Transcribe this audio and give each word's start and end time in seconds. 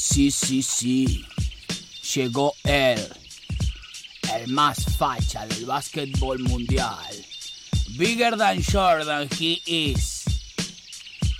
Sí, 0.00 0.30
sí, 0.30 0.62
sí. 0.62 1.26
Llegó 2.14 2.54
él. 2.64 3.06
El 4.34 4.48
más 4.48 4.96
facha 4.96 5.46
del 5.46 5.66
básquetbol 5.66 6.38
mundial. 6.40 7.14
Bigger 7.98 8.36
than 8.36 8.62
Jordan 8.62 9.28
he 9.38 9.60
is. 9.66 10.24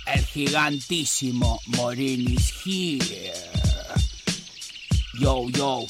El 0.05 0.23
gigantísimo 0.25 1.59
Morini 1.75 2.35
is 2.35 2.53
here. 2.63 3.33
Yo, 5.19 5.49
yo. 5.49 5.87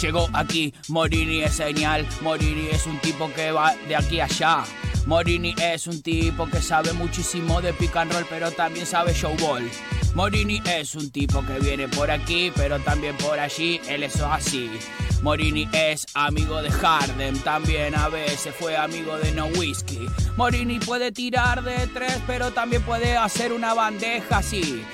Llegó 0.00 0.28
aquí, 0.32 0.72
Morini 0.88 1.42
es 1.42 1.54
señal, 1.56 2.06
Morini 2.20 2.68
es 2.70 2.86
un 2.86 3.00
tipo 3.00 3.30
que 3.34 3.50
va 3.50 3.74
de 3.88 3.96
aquí 3.96 4.20
a 4.20 4.26
allá. 4.26 4.64
Morini 5.06 5.52
es 5.60 5.88
un 5.88 6.00
tipo 6.00 6.48
que 6.48 6.62
sabe 6.62 6.92
muchísimo 6.92 7.60
de 7.60 7.72
pick 7.72 7.96
and 7.96 8.12
roll, 8.12 8.26
pero 8.30 8.52
también 8.52 8.86
sabe 8.86 9.12
showball. 9.12 9.68
Morini 10.14 10.60
es 10.66 10.94
un 10.94 11.10
tipo 11.10 11.44
que 11.46 11.58
viene 11.58 11.88
por 11.88 12.10
aquí, 12.10 12.52
pero 12.54 12.78
también 12.80 13.16
por 13.16 13.38
allí, 13.40 13.80
él 13.88 14.02
es 14.02 14.20
así. 14.20 14.70
Morini 15.22 15.66
es 15.72 16.06
amigo 16.12 16.60
de 16.60 16.70
Harden, 16.70 17.38
también 17.40 17.94
a 17.94 18.08
veces 18.08 18.54
fue 18.54 18.76
amigo 18.76 19.16
de 19.18 19.32
No 19.32 19.46
Whiskey. 19.46 20.06
Morini 20.36 20.80
puede 20.80 21.12
tirar 21.12 21.62
de 21.62 21.86
tres, 21.86 22.18
pero 22.26 22.50
también 22.50 22.82
puede 22.82 23.16
hacer 23.16 23.52
una 23.52 23.72
bandeja 23.72 24.38
así. 24.38 24.84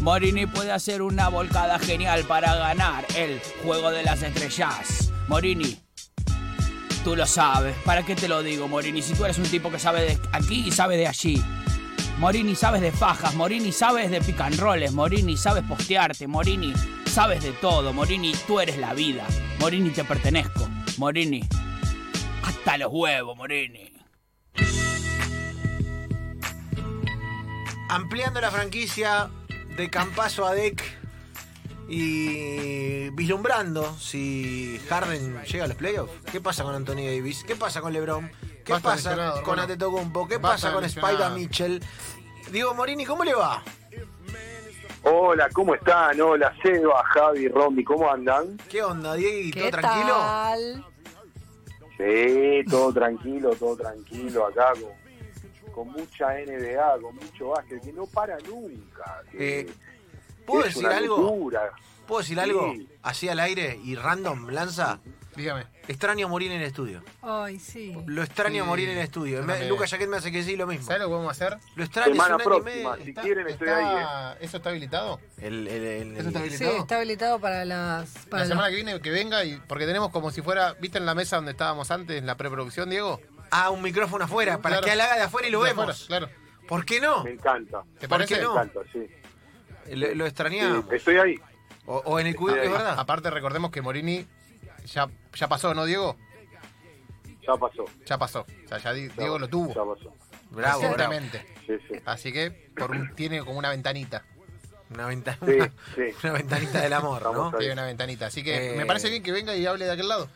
Morini 0.00 0.46
puede 0.46 0.70
hacer 0.70 1.02
una 1.02 1.28
volcada 1.28 1.80
genial 1.80 2.22
para 2.24 2.54
ganar 2.54 3.04
el 3.16 3.40
juego 3.64 3.90
de 3.90 4.04
las 4.04 4.22
estrellas. 4.22 5.10
Morini, 5.26 5.76
tú 7.02 7.16
lo 7.16 7.26
sabes. 7.26 7.74
¿Para 7.84 8.04
qué 8.04 8.14
te 8.14 8.28
lo 8.28 8.44
digo, 8.44 8.68
Morini? 8.68 9.02
Si 9.02 9.14
tú 9.14 9.24
eres 9.24 9.38
un 9.38 9.48
tipo 9.48 9.72
que 9.72 9.80
sabe 9.80 10.02
de 10.02 10.18
aquí 10.30 10.64
y 10.68 10.70
sabe 10.70 10.96
de 10.96 11.08
allí. 11.08 11.42
Morini 12.18 12.56
sabes 12.56 12.80
de 12.80 12.90
fajas, 12.90 13.32
Morini 13.36 13.70
sabes 13.70 14.10
de 14.10 14.20
rolls, 14.56 14.92
Morini 14.92 15.36
sabes 15.36 15.62
postearte, 15.62 16.26
Morini 16.26 16.72
sabes 17.06 17.44
de 17.44 17.52
todo, 17.52 17.92
Morini 17.92 18.32
tú 18.44 18.58
eres 18.58 18.76
la 18.76 18.92
vida, 18.92 19.24
Morini 19.60 19.90
te 19.90 20.02
pertenezco, 20.02 20.68
Morini 20.96 21.48
hasta 22.42 22.76
los 22.76 22.92
huevos, 22.92 23.36
Morini. 23.36 23.92
Ampliando 27.88 28.40
la 28.40 28.50
franquicia 28.50 29.30
de 29.76 29.88
Campaso 29.88 30.44
a 30.44 30.54
Deck 30.54 30.82
y 31.88 33.10
vislumbrando 33.10 33.96
si 33.96 34.80
Harden 34.88 35.40
llega 35.44 35.66
a 35.66 35.68
los 35.68 35.76
playoffs. 35.76 36.12
¿Qué 36.32 36.40
pasa 36.40 36.64
con 36.64 36.74
Anthony 36.74 37.06
Davis? 37.06 37.44
¿Qué 37.46 37.54
pasa 37.54 37.80
con 37.80 37.92
LeBron? 37.92 38.28
¿Qué 38.68 38.74
Basta 38.74 38.90
pasa 38.90 39.32
con 39.42 39.44
Rono. 39.46 39.62
Antetokounmpo? 39.62 40.28
¿Qué 40.28 40.36
Basta 40.36 40.70
pasa 40.70 40.74
con. 40.74 40.84
Spider 40.84 41.30
Mitchell? 41.30 41.82
Diego 42.52 42.74
Morini, 42.74 43.06
¿cómo 43.06 43.24
le 43.24 43.34
va? 43.34 43.62
Hola, 45.04 45.48
¿cómo 45.54 45.74
están? 45.74 46.20
Hola, 46.20 46.54
Seba, 46.62 47.02
Javi, 47.14 47.48
Romy, 47.48 47.82
¿cómo 47.82 48.10
andan? 48.10 48.58
¿Qué 48.68 48.82
onda, 48.82 49.14
Diego? 49.14 49.50
¿Qué 49.54 49.60
¿Todo 49.60 49.70
tranquilo? 49.70 50.14
tal? 50.18 50.84
Sí, 51.96 52.64
todo 52.70 52.92
tranquilo, 52.92 53.50
todo 53.56 53.74
tranquilo 53.76 54.46
acá 54.48 54.72
con, 54.74 55.72
con 55.72 55.88
mucha 55.92 56.26
NBA, 56.34 57.00
con 57.00 57.14
mucho 57.16 57.48
básquet, 57.48 57.82
que 57.82 57.92
no 57.94 58.04
para 58.06 58.36
nunca. 58.40 59.22
que 59.32 59.60
Eh, 59.60 59.66
¿Puedo 60.46 60.64
decir 60.64 60.86
algo? 60.88 61.16
locura. 61.22 61.72
¿Puedo 62.08 62.20
decir 62.22 62.36
Sí. 62.36 62.40
algo? 62.42 62.74
Así 63.02 63.28
al 63.28 63.38
aire 63.38 63.78
y 63.84 63.94
random, 63.94 64.48
lanza. 64.48 64.98
Dígame. 65.36 65.66
Extraño 65.86 66.28
morir 66.28 66.50
en 66.50 66.60
el 66.62 66.66
estudio. 66.66 67.00
Ay, 67.22 67.60
sí. 67.60 67.94
Lo 68.06 68.24
extraño 68.24 68.64
Sí, 68.64 68.68
morir 68.68 68.88
en 68.88 68.96
el 68.98 69.04
estudio. 69.04 69.40
Me- 69.42 69.46
también. 69.52 69.68
Lucas 69.68 69.88
Jaquet 69.90 70.08
me 70.08 70.16
hace 70.16 70.32
que 70.32 70.42
sí 70.42 70.56
lo 70.56 70.66
mismo. 70.66 70.84
¿Sabes 70.86 71.02
lo 71.02 71.06
que 71.06 71.10
podemos 71.12 71.30
hacer? 71.30 71.56
Lo 71.76 71.84
extraño 71.84 72.12
Semana 72.12 72.36
es 72.40 72.46
un 72.46 72.52
año 72.52 72.58
y 72.58 72.62
próxima, 72.62 72.90
medio. 72.90 73.04
Si 73.04 73.10
Está- 73.10 73.22
quieren, 73.22 73.46
estoy 73.48 73.68
está- 73.68 73.78
ahí, 74.32 74.34
¿eh? 74.34 74.38
¿Eso 74.44 74.56
está 74.56 74.70
habilitado? 74.70 75.20
El, 75.36 75.68
el- 75.68 75.84
el- 75.84 76.16
¿Eso 76.16 76.28
está 76.28 76.40
Sí, 76.40 76.46
habilitado? 76.46 76.76
está 76.78 76.96
habilitado 76.96 77.38
para 77.38 77.64
las. 77.64 78.10
Para 78.26 78.30
la 78.30 78.38
los- 78.40 78.48
semana 78.48 78.68
que 78.70 78.74
viene 78.74 79.00
que 79.00 79.10
venga 79.10 79.44
y 79.44 79.60
porque 79.68 79.86
tenemos 79.86 80.10
como 80.10 80.32
si 80.32 80.42
fuera, 80.42 80.72
¿viste 80.80 80.98
en 80.98 81.06
la 81.06 81.14
mesa 81.14 81.36
donde 81.36 81.52
estábamos 81.52 81.90
antes, 81.92 82.16
en 82.18 82.26
la 82.26 82.36
preproducción, 82.36 82.90
Diego? 82.90 83.20
Ah, 83.52 83.70
un 83.70 83.80
micrófono 83.80 84.24
afuera, 84.24 84.58
para 84.58 84.76
Claro. 84.78 84.86
que 84.86 84.92
él 84.94 85.00
haga 85.00 85.14
de 85.16 85.22
afuera 85.22 85.46
y 85.46 85.50
lo 85.52 85.62
De 85.62 85.70
vemos. 85.70 85.88
afuera, 86.02 86.26
claro. 86.26 86.28
¿Por 86.66 86.84
qué 86.84 87.00
no? 87.00 87.22
Me 87.22 87.30
encanta. 87.30 87.82
¿Te 88.00 88.08
¿Por 88.08 88.18
parece? 88.18 88.36
Me 88.38 88.42
encanta, 88.42 88.80
sí. 88.92 89.06
Lo, 89.94 90.14
lo 90.14 90.24
Sí, 90.24 90.28
extrañamos. 90.28 90.92
estoy 90.92 91.16
ahí. 91.16 91.34
O, 91.90 92.02
o 92.04 92.20
en 92.20 92.26
el 92.26 92.36
cubierto, 92.36 92.62
es 92.64 92.70
verdad. 92.70 92.94
Aparte 92.98 93.30
recordemos 93.30 93.70
que 93.70 93.80
Morini 93.82 94.26
ya, 94.86 95.08
ya 95.34 95.48
pasó, 95.48 95.74
¿no, 95.74 95.84
Diego? 95.86 96.16
Ya 97.46 97.54
pasó. 97.56 97.84
Ya 98.04 98.18
pasó. 98.18 98.40
O 98.64 98.68
sea, 98.68 98.78
ya 98.78 98.92
Di- 98.92 99.08
ya- 99.08 99.14
Diego 99.14 99.38
lo 99.38 99.48
tuvo. 99.48 99.68
Ya 99.68 99.82
pasó. 99.94 100.14
Bravo, 100.50 100.50
bravo. 100.50 100.80
Seguramente. 100.82 101.46
Sí, 101.66 101.74
sí. 101.88 101.94
Así 102.04 102.32
que 102.32 102.50
por 102.76 102.90
un- 102.90 103.14
tiene 103.14 103.40
como 103.40 103.58
una 103.58 103.70
ventanita. 103.70 104.22
Una, 104.90 105.06
ventana, 105.06 105.38
Sí, 105.46 105.52
una, 105.52 105.72
sí. 105.94 106.02
una 106.24 106.32
ventanita 106.32 106.80
del 106.80 106.92
amor, 106.92 107.22
¿no? 107.22 107.28
Estamos 107.30 107.54
ahí. 107.54 107.58
Tiene 107.60 107.72
una 107.74 107.84
ventanita. 107.86 108.26
Así 108.26 108.42
que 108.44 108.72
Eh, 108.74 108.76
me 108.76 108.86
parece 108.86 109.08
bien 109.10 109.22
que 109.22 109.32
venga 109.32 109.54
y 109.56 109.64
hable 109.66 109.84
de 109.86 109.92
aquel 109.92 110.08
lado. 110.08 110.28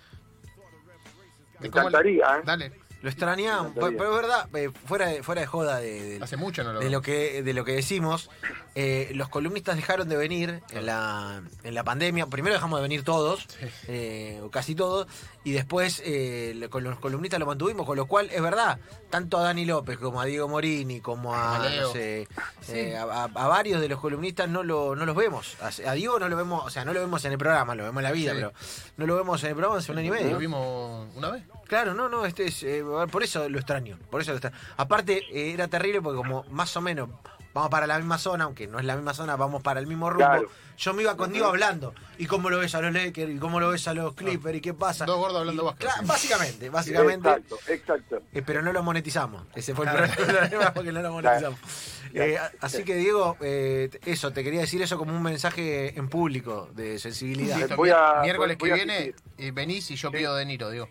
Me 1.58 1.69
De 1.69 1.70
cómo 1.70 1.82
le- 1.84 1.88
encantaría, 1.88 2.38
¿eh? 2.38 2.42
Dale. 2.44 2.72
Lo 3.02 3.08
extrañamos. 3.10 3.72
Pero, 3.74 3.88
es 3.88 3.96
verdad, 4.22 4.48
eh, 4.54 4.70
fuera 4.86 5.06
de, 5.08 5.22
fuera 5.22 5.40
de 5.40 5.46
joda 5.46 5.78
de, 5.80 6.18
de- 6.18 6.24
Hace 6.24 6.36
mucho 6.36 6.62
no 6.64 6.72
lo 6.72 6.78
de 6.78 6.84
veo. 6.86 6.92
lo 6.92 7.02
que 7.02 7.42
de 7.42 7.52
lo 7.52 7.64
que 7.64 7.72
decimos, 7.72 8.30
eh, 8.74 9.10
los 9.14 9.28
columnistas 9.28 9.76
dejaron 9.76 10.08
de 10.08 10.16
venir 10.16 10.62
en 10.70 10.86
la, 10.86 11.42
en 11.64 11.74
la 11.74 11.82
pandemia. 11.84 12.26
Primero 12.26 12.54
dejamos 12.54 12.78
de 12.78 12.82
venir 12.82 13.02
todos, 13.04 13.46
eh, 13.88 14.40
o 14.42 14.50
casi 14.50 14.74
todos, 14.74 15.06
y 15.44 15.53
después 15.53 16.00
eh, 16.04 16.69
con 16.70 16.84
los 16.84 16.98
columnistas 17.00 17.41
lo 17.41 17.47
mantuvimos, 17.47 17.84
con 17.86 17.97
lo 17.97 18.06
cual 18.06 18.28
es 18.32 18.41
verdad, 18.41 18.78
tanto 19.10 19.38
a 19.38 19.42
Dani 19.42 19.64
López 19.64 19.98
como 19.98 20.20
a 20.20 20.25
Diego 20.25 20.47
Morini, 20.48 21.00
como 21.00 21.34
a, 21.34 21.56
A 21.56 21.69
Leo. 21.69 21.82
no 21.88 21.92
sé, 21.92 22.28
eh, 22.69 22.97
a, 22.97 23.03
a- 23.03 23.25
a 23.25 23.48
varios 23.48 23.81
de 23.81 23.88
los 23.88 23.98
columnistas 24.00 24.48
no, 24.48 24.62
lo, 24.62 24.94
no 24.94 25.04
los 25.04 25.16
vemos. 25.16 25.56
A, 25.60 25.70
a 25.91 25.92
Diego 25.94 26.19
no 26.20 26.28
lo 26.28 26.36
vemos, 26.36 26.64
o 26.64 26.70
sea, 26.70 26.84
no 26.84 26.92
lo 26.92 27.00
vemos 27.00 27.25
en 27.25 27.32
el 27.32 27.38
programa, 27.38 27.75
lo 27.75 27.82
vemos 27.84 28.00
en 28.00 28.04
la 28.04 28.12
vida, 28.12 28.31
Sí. 28.32 28.36
pero 28.36 28.52
no 28.97 29.06
lo 29.06 29.16
vemos 29.16 29.42
en 29.42 29.50
el 29.50 29.56
programa 29.56 29.78
hace 29.78 29.91
un 29.92 29.98
año 29.98 30.14
y 30.14 30.19
¿Lo 30.19 30.25
medio. 30.25 30.38
vimos 30.38 31.08
una 31.16 31.31
vez? 31.31 31.42
Claro, 31.66 31.94
no, 31.94 32.08
no, 32.08 32.25
este 32.26 32.44
es, 32.47 32.62
eh, 32.62 32.84
por 33.10 33.22
eso 33.22 33.48
lo 33.48 33.58
extraño, 33.58 33.98
por 34.10 34.20
eso 34.20 34.31
lo 34.32 34.36
extraño. 34.36 34.56
Aparte, 34.76 35.22
era 35.52 35.66
terrible 35.69 36.02
porque 36.02 36.19
como 36.19 36.44
más 36.50 36.76
o 36.76 36.81
menos 36.81 37.08
vamos 37.54 37.70
para 37.70 37.86
la 37.86 37.98
misma 37.98 38.18
zona, 38.18 38.44
aunque 38.44 38.66
no 38.66 38.78
es 38.78 38.84
la 38.84 38.96
misma 38.96 39.14
zona, 39.14 39.36
vamos 39.36 39.62
para 39.62 39.80
el 39.80 39.86
mismo 39.86 40.10
rumbo. 40.10 40.26
Claro. 40.26 40.48
Yo 40.78 40.94
me 40.94 41.02
iba 41.02 41.16
con 41.16 41.30
Diego 41.32 41.46
hablando. 41.48 41.94
¿Y 42.18 42.26
cómo 42.26 42.50
lo 42.50 42.58
ves 42.58 42.74
a 42.74 42.80
los 42.80 42.92
Lakers? 42.92 43.30
¿Y 43.30 43.36
cómo 43.38 43.60
lo 43.60 43.68
ves 43.70 43.86
a 43.88 43.94
los 43.94 44.14
Clippers? 44.14 44.56
¿Y 44.56 44.60
qué 44.60 44.74
pasa? 44.74 45.04
Dos 45.04 45.18
gordos 45.18 45.40
hablando 45.40 45.74
claro, 45.78 46.02
básicamente, 46.06 46.70
básicamente. 46.70 47.28
Exacto, 47.28 47.58
exacto. 47.68 48.22
eh, 48.32 48.42
pero 48.44 48.62
no 48.62 48.72
lo 48.72 48.82
monetizamos. 48.82 49.44
Ese 49.54 49.74
fue 49.74 49.86
el 49.86 50.10
problema 50.10 50.72
porque 50.74 50.90
no 50.90 51.02
lo 51.02 51.12
monetizamos. 51.12 51.60
Claro. 51.60 52.26
Eh, 52.26 52.38
así 52.60 52.84
que, 52.84 52.96
Diego, 52.96 53.36
eh, 53.42 53.90
eso, 54.06 54.32
te 54.32 54.42
quería 54.42 54.60
decir 54.60 54.82
eso 54.82 54.98
como 54.98 55.14
un 55.14 55.22
mensaje 55.22 55.96
en 55.98 56.08
público 56.08 56.69
de 56.74 56.98
sensibilidad. 56.98 57.58
Listo, 57.58 57.76
Voy 57.76 57.90
a- 57.90 58.20
miércoles 58.22 58.56
voy 58.58 58.69
que 58.70 58.72
a 58.72 58.76
viene 58.76 59.14
y 59.38 59.50
venís 59.50 59.90
y 59.90 59.96
yo 59.96 60.10
Sí. 60.10 60.16
pido 60.16 60.34
de 60.36 60.46
Niro, 60.46 60.70
digo. 60.70 60.88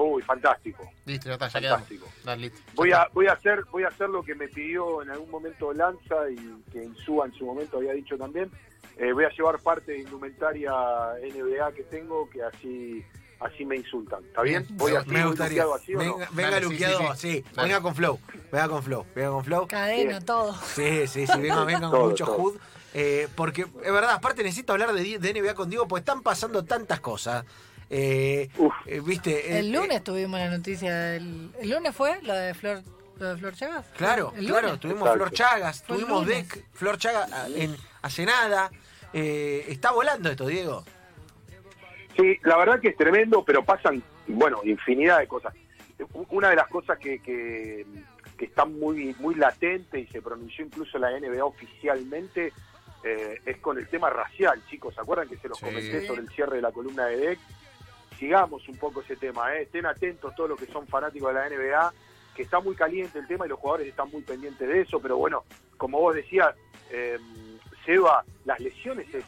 Uy, 0.00 0.22
fantástico. 0.22 0.88
Listo, 1.06 1.28
ya 1.28 1.34
está, 1.34 1.48
ya. 1.60 1.70
Fantástico. 1.70 2.06
Dale, 2.24 2.42
listo. 2.42 2.58
Ya 2.66 2.72
Voy 2.74 2.92
a, 2.92 3.08
voy 3.12 3.26
a 3.26 3.32
hacer, 3.32 3.64
voy 3.72 3.82
a 3.82 3.88
hacer 3.88 4.08
lo 4.08 4.22
que 4.22 4.34
me 4.36 4.46
pidió 4.48 5.02
en 5.02 5.10
algún 5.10 5.28
momento 5.30 5.72
Lanza 5.72 6.30
y 6.30 6.36
que 6.72 6.84
Insúa 6.84 7.26
en 7.26 7.32
su 7.34 7.44
momento 7.44 7.78
había 7.78 7.92
dicho 7.94 8.16
también. 8.16 8.50
Eh, 8.96 9.12
voy 9.12 9.24
a 9.24 9.30
llevar 9.30 9.58
parte 9.60 9.92
de 9.92 9.98
indumentaria 10.00 10.70
NBA 10.72 11.72
que 11.72 11.82
tengo, 11.84 12.28
que 12.30 12.42
así, 12.42 13.04
así 13.40 13.64
me 13.64 13.76
insultan. 13.76 14.24
¿Está 14.24 14.42
bien? 14.42 14.66
Voy 14.70 14.94
a 14.94 15.02
me 15.02 15.26
gustaría. 15.26 15.64
así 15.74 15.94
o 15.94 15.98
no? 15.98 16.14
Venga, 16.16 16.28
venga 16.32 16.50
Dale, 16.50 16.66
sí, 16.66 16.72
luqueado, 16.72 16.98
sí, 16.98 17.04
sí. 17.16 17.32
sí. 17.42 17.44
Dale. 17.54 17.68
Venga 17.68 17.80
con 17.82 17.94
flow. 17.94 18.20
Venga 18.52 18.68
con 18.68 18.82
flow. 18.84 19.06
Venga 19.14 19.30
con 19.30 19.44
flow. 19.44 19.66
Cadena, 19.68 20.10
Bien. 20.10 20.24
todo. 20.24 20.54
Sí, 20.74 21.06
sí, 21.08 21.26
sí, 21.26 21.40
venga, 21.40 21.64
venga 21.64 21.90
con 21.90 22.00
mucho 22.10 22.24
todo. 22.24 22.36
hood. 22.36 22.56
Eh, 22.94 23.28
porque 23.34 23.62
es 23.62 23.92
verdad, 23.92 24.10
aparte 24.12 24.42
necesito 24.42 24.72
hablar 24.72 24.92
de, 24.92 25.18
de 25.18 25.32
NBA 25.42 25.54
con 25.54 25.68
Diego, 25.70 25.86
porque 25.88 26.00
están 26.00 26.22
pasando 26.22 26.64
tantas 26.64 27.00
cosas. 27.00 27.44
Eh, 27.90 28.48
Uf. 28.58 28.72
eh, 28.86 29.00
Viste. 29.04 29.58
El 29.58 29.68
Eh, 29.68 29.70
lunes 29.78 29.96
eh, 29.98 30.00
tuvimos 30.00 30.38
la 30.38 30.50
noticia 30.50 30.94
del. 30.94 31.50
¿El 31.60 31.70
lunes 31.70 31.94
fue 31.94 32.20
lo 32.22 32.34
de 32.34 32.52
Flor, 32.54 32.82
lo 33.18 33.34
de 33.34 33.38
Flor 33.38 33.54
Chagas? 33.54 33.86
claro, 33.96 34.32
¿El 34.36 34.46
claro, 34.46 34.66
lunes? 34.68 34.80
tuvimos 34.80 35.02
Exacto. 35.02 35.16
Flor 35.18 35.32
Chagas, 35.32 35.84
Fue 35.86 35.96
tuvimos. 35.96 36.26
Deck, 36.26 36.64
Flor 36.72 36.98
Chagas 36.98 37.30
en, 37.54 37.74
hace 38.02 38.26
nada. 38.26 38.70
Eh, 39.14 39.64
está 39.68 39.90
volando 39.92 40.28
esto, 40.30 40.46
Diego. 40.46 40.84
Sí, 42.16 42.36
la 42.42 42.56
verdad 42.58 42.80
que 42.80 42.88
es 42.88 42.96
tremendo, 42.96 43.44
pero 43.44 43.64
pasan, 43.64 44.02
bueno, 44.26 44.60
infinidad 44.64 45.20
de 45.20 45.28
cosas. 45.28 45.54
Una 46.30 46.50
de 46.50 46.56
las 46.56 46.68
cosas 46.68 46.98
que, 46.98 47.20
que, 47.20 47.86
que 48.36 48.44
está 48.44 48.64
muy, 48.64 49.14
muy 49.18 49.34
latente 49.34 50.00
y 50.00 50.06
se 50.08 50.20
pronunció 50.20 50.64
incluso 50.64 50.98
la 50.98 51.10
NBA 51.18 51.44
oficialmente 51.44 52.52
eh, 53.04 53.40
es 53.46 53.56
con 53.58 53.78
el 53.78 53.88
tema 53.88 54.10
racial, 54.10 54.60
chicos. 54.68 54.94
¿Se 54.94 55.00
acuerdan 55.00 55.28
que 55.28 55.36
se 55.38 55.48
los 55.48 55.58
Sí. 55.58 55.64
comenté 55.64 56.06
sobre 56.06 56.20
el 56.22 56.28
cierre 56.30 56.56
de 56.56 56.62
la 56.62 56.72
columna 56.72 57.06
de 57.06 57.16
DEC? 57.16 57.38
Sigamos 58.18 58.68
un 58.68 58.76
poco 58.76 59.00
ese 59.00 59.16
tema, 59.16 59.54
¿eh? 59.54 59.62
estén 59.62 59.86
atentos 59.86 60.34
todos 60.34 60.50
los 60.50 60.58
que 60.58 60.66
son 60.66 60.86
fanáticos 60.86 61.32
de 61.32 61.40
la 61.40 61.48
NBA, 61.48 61.92
que 62.34 62.42
está 62.42 62.60
muy 62.60 62.74
caliente 62.74 63.18
el 63.18 63.26
tema 63.26 63.46
y 63.46 63.48
los 63.48 63.58
jugadores 63.58 63.88
están 63.88 64.10
muy 64.10 64.22
pendientes 64.22 64.68
de 64.68 64.80
eso, 64.80 65.00
pero 65.00 65.16
bueno, 65.16 65.44
como 65.76 66.00
vos 66.00 66.14
decías, 66.14 66.54
eh, 66.90 67.18
Seba, 67.84 68.24
las 68.44 68.58
lesiones 68.60 69.06
es, 69.14 69.24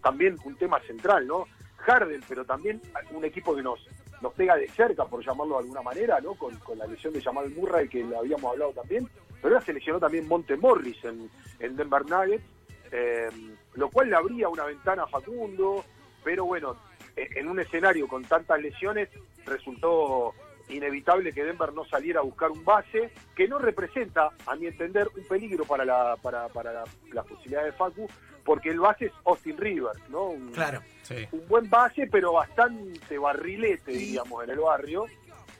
también 0.00 0.36
un 0.44 0.56
tema 0.56 0.80
central, 0.80 1.26
¿no? 1.26 1.46
Harden, 1.78 2.22
pero 2.28 2.44
también 2.44 2.80
un 3.10 3.24
equipo 3.24 3.54
que 3.54 3.62
nos, 3.62 3.86
nos 4.22 4.32
pega 4.34 4.56
de 4.56 4.68
cerca, 4.68 5.04
por 5.04 5.24
llamarlo 5.24 5.54
de 5.54 5.60
alguna 5.60 5.82
manera, 5.82 6.20
¿no? 6.20 6.34
Con, 6.34 6.56
con 6.60 6.78
la 6.78 6.86
lesión 6.86 7.12
de 7.12 7.20
Jamal 7.20 7.50
Murray, 7.50 7.88
que 7.88 8.04
le 8.04 8.16
habíamos 8.16 8.52
hablado 8.52 8.72
también, 8.72 9.08
pero 9.42 9.54
ahora 9.54 9.66
se 9.66 9.72
lesionó 9.72 9.98
también 9.98 10.28
Monte 10.28 10.56
Morris 10.56 11.04
en, 11.04 11.30
en 11.58 11.76
Denver 11.76 12.06
Nuggets, 12.06 12.44
eh, 12.92 13.28
lo 13.74 13.90
cual 13.90 14.10
le 14.10 14.16
abría 14.16 14.48
una 14.48 14.64
ventana 14.64 15.04
a 15.04 15.06
Facundo, 15.06 15.84
pero 16.24 16.44
bueno, 16.44 16.76
en 17.36 17.48
un 17.48 17.60
escenario 17.60 18.08
con 18.08 18.24
tantas 18.24 18.60
lesiones 18.60 19.08
resultó 19.46 20.34
inevitable 20.68 21.32
que 21.32 21.42
Denver 21.44 21.72
no 21.72 21.84
saliera 21.84 22.20
a 22.20 22.22
buscar 22.22 22.50
un 22.50 22.64
base 22.64 23.10
que 23.34 23.48
no 23.48 23.58
representa, 23.58 24.30
a 24.46 24.54
mi 24.56 24.66
entender, 24.66 25.08
un 25.16 25.24
peligro 25.24 25.64
para 25.64 25.84
la, 25.84 26.16
para, 26.22 26.48
para 26.48 26.72
la, 26.72 26.84
la 27.12 27.22
posibilidad 27.24 27.64
de 27.64 27.72
Facu, 27.72 28.08
porque 28.44 28.70
el 28.70 28.78
base 28.78 29.06
es 29.06 29.12
Austin 29.26 29.56
Rivers, 29.58 29.98
¿no? 30.08 30.26
Un, 30.26 30.52
Claro. 30.52 30.80
Sí. 31.02 31.26
un 31.32 31.46
buen 31.48 31.68
base, 31.68 32.06
pero 32.10 32.32
bastante 32.32 33.18
barrilete, 33.18 33.90
diríamos, 33.90 34.44
en 34.44 34.50
el 34.50 34.60
barrio. 34.60 35.06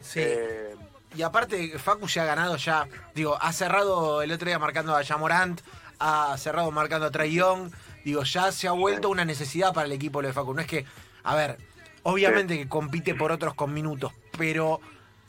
Sí. 0.01 0.21
Eh, 0.23 0.75
Y 1.17 1.23
aparte, 1.23 1.77
Facu 1.79 2.07
ya 2.07 2.23
ha 2.23 2.27
ganado 2.27 2.57
ya, 2.57 2.87
digo, 3.15 3.37
ha 3.41 3.53
cerrado 3.53 4.23
el 4.23 4.31
otro 4.31 4.47
día 4.47 4.61
marcando 4.61 4.97
a 4.97 5.03
Jamorant, 5.05 5.61
ha 5.99 6.37
cerrado 6.39 6.71
marcando 6.71 7.07
a 7.13 7.27
Young, 7.27 7.73
digo, 8.05 8.23
ya 8.23 8.53
se 8.53 8.69
ha 8.69 8.73
vuelto 8.73 9.09
una 9.11 9.25
necesidad 9.25 9.75
para 9.75 9.87
el 9.87 9.93
equipo 9.93 10.23
lo 10.23 10.29
de 10.29 10.35
Facu. 10.35 10.55
No 10.55 10.61
es 10.61 10.69
que, 10.69 10.87
a 11.23 11.35
ver, 11.35 11.59
obviamente 12.03 12.57
que 12.59 12.69
compite 12.69 13.15
por 13.15 13.33
otros 13.33 13.55
con 13.55 13.73
minutos, 13.75 14.13
pero 14.39 14.81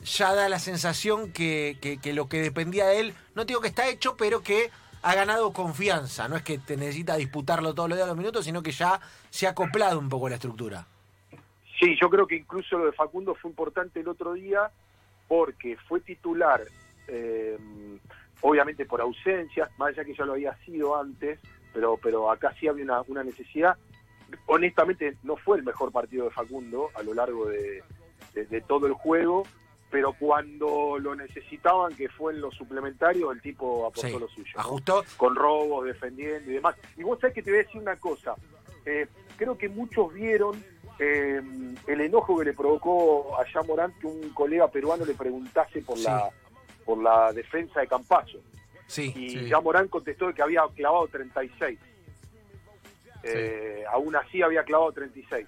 ya 0.04 0.34
da 0.34 0.48
la 0.48 0.58
sensación 0.58 1.32
que, 1.32 1.76
que- 2.02 2.12
lo 2.12 2.28
que 2.28 2.40
dependía 2.40 2.86
de 2.86 3.00
él, 3.00 3.14
no 3.34 3.44
digo 3.44 3.60
que 3.60 3.68
está 3.68 3.88
hecho, 3.88 4.16
pero 4.16 4.42
que 4.42 4.70
ha 5.02 5.14
ganado 5.14 5.52
confianza. 5.52 6.28
No 6.28 6.36
es 6.36 6.42
que 6.42 6.58
te 6.58 6.76
necesita 6.76 7.16
disputarlo 7.16 7.74
todos 7.74 7.88
los 7.88 7.98
días 7.98 8.08
los 8.08 8.16
minutos, 8.16 8.44
sino 8.44 8.62
que 8.62 8.70
ya 8.72 9.00
se 9.30 9.46
ha 9.46 9.50
acoplado 9.50 9.98
un 9.98 10.08
poco 10.08 10.28
la 10.28 10.36
estructura. 10.36 10.86
Sí, 11.78 11.96
yo 12.00 12.08
creo 12.08 12.26
que 12.26 12.36
incluso 12.36 12.78
lo 12.78 12.86
de 12.86 12.92
Facundo 12.92 13.34
fue 13.34 13.50
importante 13.50 14.00
el 14.00 14.08
otro 14.08 14.34
día 14.34 14.70
porque 15.26 15.76
fue 15.88 16.00
titular, 16.00 16.60
eh, 17.08 17.58
obviamente 18.40 18.84
por 18.86 19.00
ausencias, 19.00 19.68
más 19.78 19.88
allá 19.88 20.04
que 20.04 20.14
ya 20.14 20.24
lo 20.24 20.34
había 20.34 20.54
sido 20.64 20.96
antes, 20.96 21.40
pero, 21.72 21.98
pero 22.00 22.30
acá 22.30 22.54
sí 22.60 22.68
había 22.68 22.84
una, 22.84 23.00
una 23.02 23.24
necesidad. 23.24 23.76
Honestamente, 24.46 25.16
no 25.22 25.36
fue 25.36 25.58
el 25.58 25.64
mejor 25.64 25.92
partido 25.92 26.24
de 26.26 26.30
Facundo 26.30 26.90
a 26.94 27.02
lo 27.02 27.14
largo 27.14 27.46
de, 27.46 27.82
de- 28.34 28.46
de 28.46 28.60
todo 28.62 28.86
el 28.86 28.92
juego, 28.94 29.44
pero 29.90 30.14
cuando 30.18 30.98
lo 30.98 31.14
necesitaban, 31.14 31.94
que 31.94 32.08
fue 32.08 32.32
en 32.32 32.40
los 32.40 32.54
suplementarios, 32.54 33.30
el 33.34 33.42
tipo 33.42 33.86
aportó 33.86 34.08
Sí, 34.08 34.18
lo 34.18 34.28
suyo. 34.28 34.52
¿no? 34.54 34.60
ajustó. 34.60 35.04
con 35.16 35.36
robos, 35.36 35.84
defendiendo 35.84 36.50
y 36.50 36.54
demás. 36.54 36.76
Y 36.96 37.02
vos 37.02 37.18
sabés 37.20 37.34
que 37.34 37.42
te 37.42 37.50
voy 37.50 37.60
a 37.60 37.62
decir 37.64 37.80
una 37.80 37.96
cosa. 37.96 38.34
Eh, 38.86 39.06
creo 39.36 39.56
que 39.58 39.68
muchos 39.68 40.12
vieron 40.14 40.62
eh, 40.98 41.40
el 41.86 42.00
enojo 42.00 42.38
que 42.38 42.46
le 42.46 42.52
provocó 42.54 43.38
a 43.38 43.44
Jean 43.44 43.66
Morán 43.66 43.92
que 44.00 44.06
un 44.06 44.30
colega 44.30 44.68
peruano 44.68 45.04
le 45.04 45.14
preguntase 45.14 45.82
por 45.82 45.96
Sí. 45.98 46.04
la 46.04 46.30
por 46.84 47.00
la 47.02 47.32
defensa 47.32 47.80
de 47.80 47.86
Campazo. 47.86 48.38
Sí. 48.86 49.12
Y. 49.14 49.46
Jean 49.48 49.62
Morán 49.62 49.88
contestó 49.88 50.32
que 50.34 50.42
había 50.42 50.62
clavado 50.74 51.06
36. 51.08 51.78
Eh, 53.22 53.84
aún 53.92 54.14
así 54.16 54.42
había 54.42 54.64
clavado 54.64 54.92
36. 54.92 55.46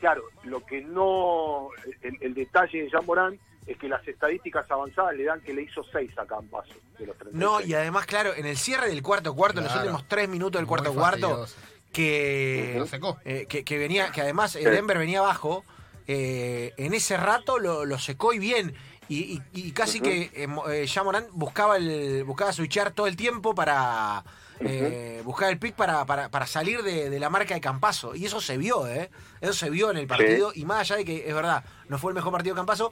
Claro, 0.00 0.22
lo 0.44 0.64
que 0.66 0.80
no. 0.82 1.68
El, 2.02 2.16
el 2.20 2.34
detalle 2.34 2.82
de 2.82 2.90
Jean 2.90 3.06
Morán 3.06 3.38
es 3.66 3.76
que 3.78 3.88
las 3.88 4.06
estadísticas 4.08 4.68
avanzadas 4.70 5.14
le 5.14 5.24
dan 5.24 5.40
que 5.40 5.54
le 5.54 5.62
hizo 5.62 5.84
6 5.84 6.18
a 6.18 6.26
Campazo 6.26 6.74
de 6.98 7.06
los 7.06 7.16
36. 7.16 7.34
No, 7.34 7.60
y 7.60 7.74
además, 7.74 8.06
claro, 8.06 8.34
en 8.34 8.46
el 8.46 8.56
cierre 8.56 8.88
del 8.88 9.02
cuarto 9.02 9.34
cuarto, 9.36 9.58
en 9.60 9.64
los 9.66 9.76
últimos 9.76 10.08
tres 10.08 10.28
minutos 10.28 10.58
del 10.60 10.66
cuarto 10.66 10.92
cuarto, 10.92 11.46
que, 11.92 12.74
Lo 12.78 12.86
secó. 12.86 13.18
eh, 13.24 13.46
que, 13.48 13.64
que 13.64 13.78
venía, 13.78 14.10
que 14.10 14.20
además 14.22 14.52
Sí. 14.52 14.64
Denver 14.64 14.98
venía 14.98 15.20
abajo, 15.20 15.64
eh, 16.08 16.72
en 16.76 16.94
ese 16.94 17.16
rato 17.16 17.58
lo, 17.58 17.84
lo 17.84 17.98
secó 17.98 18.32
y 18.32 18.38
bien. 18.40 18.74
Y, 19.12 19.42
y- 19.54 19.68
y 19.68 19.72
casi 19.72 20.00
que 20.00 20.30
eh, 20.34 20.46
Mo- 20.46 20.68
eh, 20.70 20.86
ya 20.86 21.02
Morán 21.02 21.26
buscaba 21.32 21.76
el 21.76 22.24
buscaba 22.24 22.50
switchar 22.52 22.92
todo 22.92 23.06
el 23.06 23.14
tiempo 23.16 23.54
para 23.54 24.24
eh, 24.60 25.20
buscar 25.24 25.50
el 25.50 25.58
pick 25.58 25.74
para, 25.74 26.06
para, 26.06 26.30
para 26.30 26.46
salir 26.46 26.82
de, 26.82 27.10
de 27.10 27.20
la 27.20 27.28
marca 27.28 27.52
de 27.54 27.60
Campazo. 27.60 28.14
Y 28.14 28.24
eso 28.24 28.40
se 28.40 28.56
vio, 28.56 28.86
¿eh? 28.86 29.10
Eso 29.42 29.52
se 29.52 29.68
vio 29.70 29.90
en 29.90 29.98
el 29.98 30.06
partido. 30.06 30.52
Y 30.54 30.64
más 30.64 30.80
allá 30.80 30.96
de 30.96 31.04
que 31.04 31.28
es 31.28 31.34
verdad, 31.34 31.62
no 31.88 31.98
fue 31.98 32.12
el 32.12 32.14
mejor 32.14 32.32
partido 32.32 32.54
de 32.54 32.60
Campazo, 32.60 32.90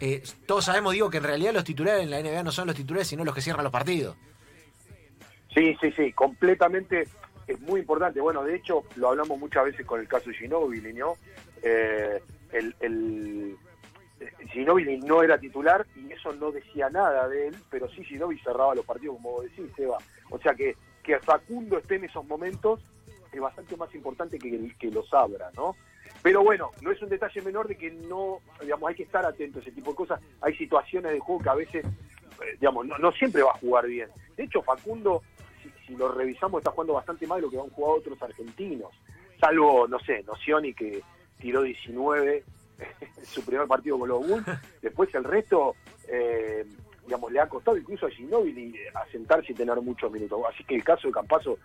eh, 0.00 0.22
todos 0.46 0.64
sabemos, 0.64 0.94
digo, 0.94 1.10
que 1.10 1.18
en 1.18 1.24
realidad 1.24 1.52
los 1.52 1.64
titulares 1.64 2.02
en 2.04 2.10
la 2.10 2.20
NBA 2.22 2.42
no 2.42 2.52
son 2.52 2.66
los 2.66 2.74
titulares, 2.76 3.08
sino 3.08 3.22
los 3.24 3.34
que 3.34 3.42
cierran 3.42 3.64
los 3.64 3.72
partidos. 3.72 4.16
Sí, 5.54 5.76
sí, 5.80 5.92
sí, 5.92 6.12
completamente 6.12 7.06
es 7.46 7.60
muy 7.60 7.80
importante. 7.80 8.20
Bueno, 8.20 8.42
de 8.44 8.54
hecho, 8.56 8.84
lo 8.96 9.08
hablamos 9.10 9.38
muchas 9.38 9.64
veces 9.64 9.84
con 9.84 10.00
el 10.00 10.08
caso 10.08 10.30
de 10.30 10.36
Ginóbili, 10.36 10.92
¿no? 10.94 11.16
Eh, 11.62 12.22
el, 12.52 12.74
el, 12.80 13.56
eh, 13.58 13.69
Ginóbili 14.52 14.98
no 14.98 15.22
era 15.22 15.38
titular 15.38 15.86
y 15.96 16.12
eso 16.12 16.32
no 16.34 16.50
decía 16.50 16.90
nada 16.90 17.28
de 17.28 17.48
él, 17.48 17.56
pero 17.70 17.88
sí 17.88 18.04
Ginóbili 18.04 18.40
cerraba 18.42 18.74
los 18.74 18.84
partidos, 18.84 19.16
como 19.16 19.32
vos 19.32 19.44
decís, 19.44 19.70
Seba. 19.76 19.98
O 20.30 20.38
sea 20.38 20.54
que, 20.54 20.76
que 21.02 21.18
Facundo 21.20 21.78
esté 21.78 21.96
en 21.96 22.04
esos 22.04 22.24
momentos 22.26 22.80
es 23.32 23.40
bastante 23.40 23.76
más 23.76 23.94
importante 23.94 24.38
que, 24.38 24.74
que 24.78 24.90
los 24.90 25.12
abra, 25.14 25.50
¿no? 25.56 25.76
Pero 26.22 26.42
bueno, 26.42 26.70
no 26.82 26.90
es 26.90 27.00
un 27.00 27.08
detalle 27.08 27.40
menor 27.42 27.66
de 27.66 27.76
que 27.76 27.90
no, 27.90 28.40
digamos, 28.60 28.88
hay 28.88 28.94
que 28.94 29.04
estar 29.04 29.24
atento 29.24 29.58
a 29.58 29.62
ese 29.62 29.72
tipo 29.72 29.90
de 29.90 29.96
cosas. 29.96 30.20
Hay 30.42 30.54
situaciones 30.54 31.12
de 31.12 31.20
juego 31.20 31.42
que 31.42 31.48
a 31.48 31.54
veces, 31.54 31.84
eh, 31.84 32.56
digamos, 32.60 32.86
no, 32.86 33.12
siempre 33.12 33.42
va 33.42 33.52
a 33.52 33.58
jugar 33.58 33.86
bien. 33.86 34.08
De 34.36 34.44
hecho, 34.44 34.62
Facundo, 34.62 35.22
si, 35.86 35.96
lo 35.96 36.12
revisamos, 36.12 36.60
está 36.60 36.70
jugando 36.70 36.94
bastante 36.94 37.26
mal 37.26 37.40
lo 37.40 37.50
que 37.50 37.58
han 37.58 37.70
jugado 37.70 37.96
otros 37.96 38.22
argentinos. 38.22 38.90
Salvo, 39.40 39.88
no 39.88 39.98
sé, 40.00 40.22
Nocioni 40.24 40.74
que 40.74 41.00
tiró 41.38 41.62
19 41.62 42.36
en 42.36 42.44
su 43.22 43.44
primer 43.44 43.66
partido 43.66 43.98
con 43.98 44.08
los 44.08 44.26
Bulls. 44.26 44.46
Después 44.82 45.14
el 45.14 45.24
resto, 45.24 45.76
eh, 46.08 46.64
digamos, 47.04 47.32
le 47.32 47.40
ha 47.40 47.48
costado 47.48 47.76
incluso 47.76 48.06
a 48.06 48.10
Ginóbili 48.10 48.74
asentarse 48.94 49.52
y 49.52 49.54
tener 49.54 49.76
muchos 49.80 50.10
minutos. 50.12 50.40
Así 50.52 50.64
que 50.64 50.76
el 50.76 50.84
caso 50.84 51.08
de 51.08 51.14
Campazo, 51.14 51.58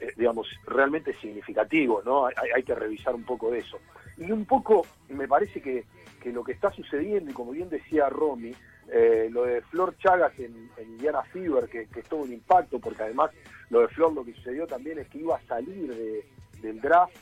eh, 0.00 0.12
digamos, 0.16 0.48
realmente 0.66 1.12
es 1.12 1.18
significativo, 1.18 2.02
¿no? 2.04 2.26
Hay, 2.26 2.34
hay 2.54 2.62
que 2.62 2.74
revisar 2.74 3.14
un 3.14 3.24
poco 3.24 3.50
de 3.50 3.60
eso. 3.60 3.78
Y 4.16 4.30
un 4.32 4.44
poco, 4.44 4.86
me 5.08 5.28
parece 5.28 5.60
que, 5.60 5.84
que 6.20 6.32
lo 6.32 6.42
que 6.42 6.52
está 6.52 6.70
sucediendo, 6.72 7.30
y 7.30 7.34
como 7.34 7.52
bien 7.52 7.68
decía 7.68 8.08
Romy, 8.08 8.52
eh, 8.90 9.28
lo 9.30 9.44
de 9.44 9.60
Flor 9.62 9.96
Chagas 9.98 10.36
en, 10.38 10.70
en 10.78 10.88
Indiana 10.88 11.22
Fever, 11.22 11.68
que, 11.68 11.86
que 11.86 12.00
es 12.00 12.08
todo 12.08 12.20
un 12.20 12.32
impacto, 12.32 12.78
porque 12.80 13.02
además 13.02 13.30
lo 13.70 13.80
de 13.80 13.88
Flor 13.88 14.12
lo 14.14 14.24
que 14.24 14.32
sucedió 14.32 14.66
también 14.66 14.98
es 14.98 15.08
que 15.08 15.18
iba 15.18 15.36
a 15.36 15.42
salir 15.42 15.94
de- 15.94 16.24
del 16.62 16.80
draft 16.80 17.14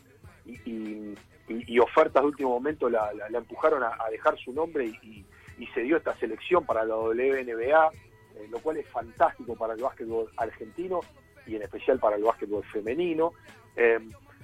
y, 0.46 0.52
y- 0.70 1.14
y- 1.48 1.78
ofertas 1.78 2.22
de 2.22 2.28
último 2.28 2.50
momento 2.50 2.88
la, 2.88 3.12
la- 3.14 3.38
empujaron 3.38 3.82
a, 3.82 3.96
dejar 4.10 4.36
su 4.38 4.52
nombre 4.52 4.86
y, 4.86 5.24
y- 5.58 5.66
se 5.74 5.80
dio 5.82 5.96
esta 5.96 6.14
selección 6.16 6.64
para 6.66 6.84
la 6.84 6.96
WNBA, 6.96 7.90
eh, 8.36 8.46
lo 8.50 8.58
cual 8.60 8.76
es 8.78 8.86
fantástico 8.88 9.54
para 9.56 9.74
el 9.74 9.82
básquetbol 9.82 10.30
argentino 10.36 11.00
y 11.46 11.56
en 11.56 11.62
especial 11.62 11.98
para 11.98 12.16
el 12.16 12.24
básquetbol 12.24 12.64
femenino. 12.64 13.32
Eh, 13.76 13.98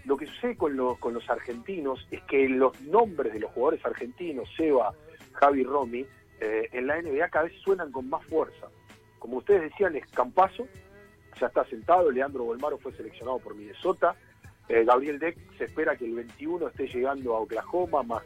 lo 0.04 0.16
que 0.16 0.26
sucede 0.26 0.56
con, 0.56 0.76
los 0.76 0.98
con 0.98 1.14
los 1.14 1.28
argentinos 1.30 2.06
es 2.10 2.22
que 2.24 2.48
los 2.48 2.80
nombres 2.82 3.32
de 3.32 3.40
los 3.40 3.50
jugadores 3.52 3.84
argentinos, 3.84 4.48
Seba, 4.56 4.92
Javi 5.32 5.62
Romy, 5.64 6.06
eh, 6.40 6.68
en 6.72 6.86
la 6.86 7.00
NBA 7.00 7.28
cada 7.28 7.44
vez 7.44 7.54
suenan 7.62 7.92
con 7.92 8.08
más 8.08 8.24
fuerza. 8.26 8.68
Como 9.18 9.36
ustedes 9.38 9.62
decían, 9.62 9.94
es 9.94 10.06
Campazo, 10.08 10.66
ya 11.40 11.46
está 11.46 11.64
sentado, 11.66 12.10
Leandro 12.10 12.44
Bolmaro 12.44 12.78
fue 12.78 12.92
seleccionado 12.92 13.38
por 13.38 13.54
Minnesota, 13.54 14.16
eh, 14.72 14.84
Gabriel 14.86 15.18
Deck 15.18 15.36
se 15.58 15.64
espera 15.64 15.96
que 15.96 16.06
el 16.06 16.14
21 16.14 16.68
esté 16.68 16.86
llegando 16.86 17.36
a 17.36 17.40
Oklahoma, 17.40 18.02
más 18.02 18.22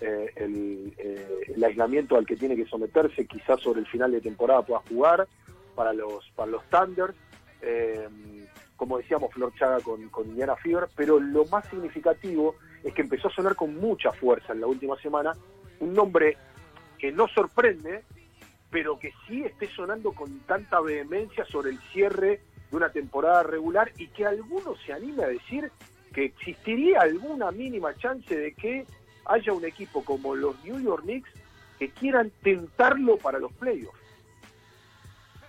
eh, 0.00 0.30
el, 0.36 0.94
eh, 0.96 1.42
el 1.48 1.64
aislamiento 1.64 2.16
al 2.16 2.24
que 2.24 2.36
tiene 2.36 2.54
que 2.54 2.64
someterse, 2.64 3.26
quizás 3.26 3.60
sobre 3.60 3.80
el 3.80 3.88
final 3.88 4.12
de 4.12 4.20
temporada 4.20 4.62
pueda 4.62 4.80
jugar 4.88 5.26
para 5.74 5.92
los, 5.92 6.30
para 6.36 6.52
los 6.52 6.62
Thunders. 6.70 7.16
Eh, 7.60 8.08
como 8.76 8.98
decíamos, 8.98 9.34
Flor 9.34 9.52
Chaga 9.58 9.80
con, 9.80 10.08
con 10.10 10.28
Indiana 10.28 10.54
Fever, 10.54 10.88
pero 10.94 11.18
lo 11.18 11.44
más 11.46 11.68
significativo 11.68 12.54
es 12.84 12.94
que 12.94 13.02
empezó 13.02 13.26
a 13.26 13.32
sonar 13.32 13.56
con 13.56 13.76
mucha 13.76 14.12
fuerza 14.12 14.52
en 14.52 14.60
la 14.60 14.68
última 14.68 14.96
semana 15.00 15.32
un 15.80 15.92
nombre 15.92 16.36
que 16.98 17.10
no 17.10 17.26
sorprende, 17.26 18.04
pero 18.70 18.96
que 18.96 19.12
sí 19.26 19.42
esté 19.42 19.66
sonando 19.66 20.12
con 20.12 20.38
tanta 20.46 20.80
vehemencia 20.80 21.44
sobre 21.46 21.70
el 21.70 21.80
cierre 21.92 22.40
de 22.70 22.76
una 22.76 22.90
temporada 22.90 23.42
regular 23.42 23.90
y 23.96 24.08
que 24.08 24.26
alguno 24.26 24.74
se 24.84 24.92
anime 24.92 25.24
a 25.24 25.28
decir 25.28 25.70
que 26.14 26.24
existiría 26.26 27.00
alguna 27.00 27.50
mínima 27.50 27.94
chance 27.96 28.36
de 28.36 28.52
que 28.54 28.86
haya 29.26 29.52
un 29.52 29.64
equipo 29.64 30.04
como 30.04 30.34
los 30.34 30.62
New 30.64 30.80
York 30.80 31.02
Knicks 31.02 31.30
que 31.78 31.90
quieran 31.90 32.30
tentarlo 32.42 33.16
para 33.16 33.38
los 33.38 33.52
playoffs. 33.52 33.98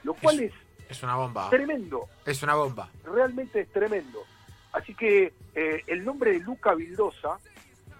Lo 0.03 0.13
cual 0.15 0.39
es 0.41 0.53
Es 0.89 1.01
una 1.03 1.15
bomba. 1.15 1.49
tremendo, 1.49 2.07
Es 2.25 2.41
una 2.43 2.55
bomba. 2.55 2.89
realmente 3.03 3.61
es 3.61 3.69
tremendo. 3.71 4.23
Así 4.73 4.93
que 4.95 5.33
eh, 5.55 5.83
el 5.87 6.03
nombre 6.05 6.31
de 6.31 6.39
Luca 6.39 6.73
Vildosa, 6.73 7.37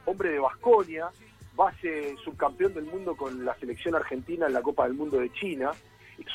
hombre 0.06 0.30
de 0.30 0.40
Basconia, 0.40 1.10
base 1.56 2.16
subcampeón 2.24 2.74
del 2.74 2.86
mundo 2.86 3.16
con 3.16 3.44
la 3.44 3.54
selección 3.60 3.94
argentina 3.96 4.48
en 4.48 4.54
la 4.54 4.62
Copa 4.62 4.86
del 4.86 4.94
Mundo 4.94 5.18
de 5.20 5.32
China, 5.34 5.72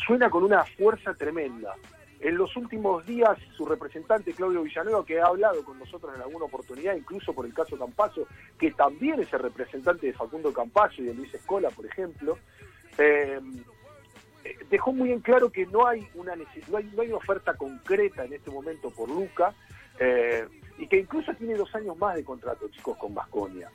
suena 0.06 0.28
con 0.28 0.44
una 0.44 0.64
fuerza 0.64 1.14
tremenda. 1.14 1.74
En 2.20 2.38
los 2.38 2.56
últimos 2.56 3.04
días, 3.04 3.36
su 3.56 3.66
representante 3.66 4.32
Claudio 4.32 4.62
Villanueva, 4.62 5.04
que 5.04 5.20
ha 5.20 5.26
hablado 5.26 5.62
con 5.64 5.78
nosotros 5.78 6.14
en 6.14 6.22
alguna 6.22 6.46
oportunidad, 6.46 6.96
incluso 6.96 7.34
por 7.34 7.44
el 7.44 7.52
caso 7.52 7.76
Campazo, 7.76 8.26
que 8.58 8.70
también 8.70 9.20
es 9.20 9.30
el 9.34 9.40
representante 9.40 10.06
de 10.06 10.12
Facundo 10.14 10.52
Campazo 10.52 11.02
y 11.02 11.06
de 11.06 11.14
Luis 11.14 11.32
Escola, 11.34 11.68
por 11.70 11.84
ejemplo, 11.84 12.38
eh, 12.96 13.38
eh, 14.44 14.56
dejó 14.70 14.92
muy 14.92 15.12
en 15.12 15.20
claro 15.20 15.50
que 15.50 15.66
no 15.66 15.86
hay 15.86 16.08
una 16.14 16.34
no 16.34 16.78
hay, 16.78 16.90
no 16.94 17.02
hay 17.02 17.08
una 17.08 17.18
oferta 17.18 17.54
concreta 17.54 18.24
en 18.24 18.32
este 18.32 18.50
momento 18.50 18.90
por 18.90 19.10
Luca 19.10 19.52
eh, 19.98 20.46
y 20.78 20.86
que 20.86 20.98
incluso 20.98 21.34
tiene 21.34 21.54
dos 21.54 21.74
años 21.74 21.98
más 21.98 22.14
de 22.14 22.24
contrato, 22.24 22.68
chicos, 22.70 22.96
con 22.96 23.14
Vasconia. 23.14 23.70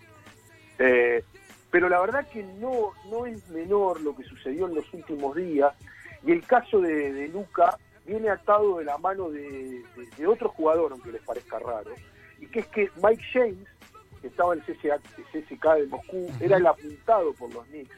pero 0.77 1.87
la 1.89 2.01
verdad 2.01 2.27
que 2.27 2.41
no, 2.43 2.93
no 3.11 3.27
es 3.27 3.47
menor 3.49 4.01
lo 4.01 4.15
que 4.15 4.23
sucedió 4.23 4.67
en 4.67 4.75
los 4.75 4.91
últimos 4.93 5.35
días 5.35 5.75
y 6.25 6.31
el 6.31 6.43
caso 6.43 6.81
de 6.81 7.27
Luca 7.27 7.77
viene 8.05 8.29
atado 8.29 8.77
de 8.79 8.85
la 8.85 8.97
mano 8.97 9.29
de, 9.29 9.41
de- 9.95 10.07
de 10.17 10.27
otro 10.27 10.49
jugador, 10.49 10.91
aunque 10.91 11.11
les 11.11 11.21
parezca 11.21 11.59
raro, 11.59 11.91
y 12.39 12.47
que 12.47 12.59
es 12.59 12.67
que 12.67 12.89
Mike 13.03 13.23
James, 13.33 13.67
que 14.21 14.27
estaba 14.27 14.53
en 14.53 14.63
el 14.67 14.75
CSK 14.75 15.65
de 15.75 15.87
Moscú, 15.87 16.31
era 16.39 16.57
el 16.57 16.65
apuntado 16.67 17.33
por 17.33 17.53
los 17.53 17.65
Knicks. 17.67 17.95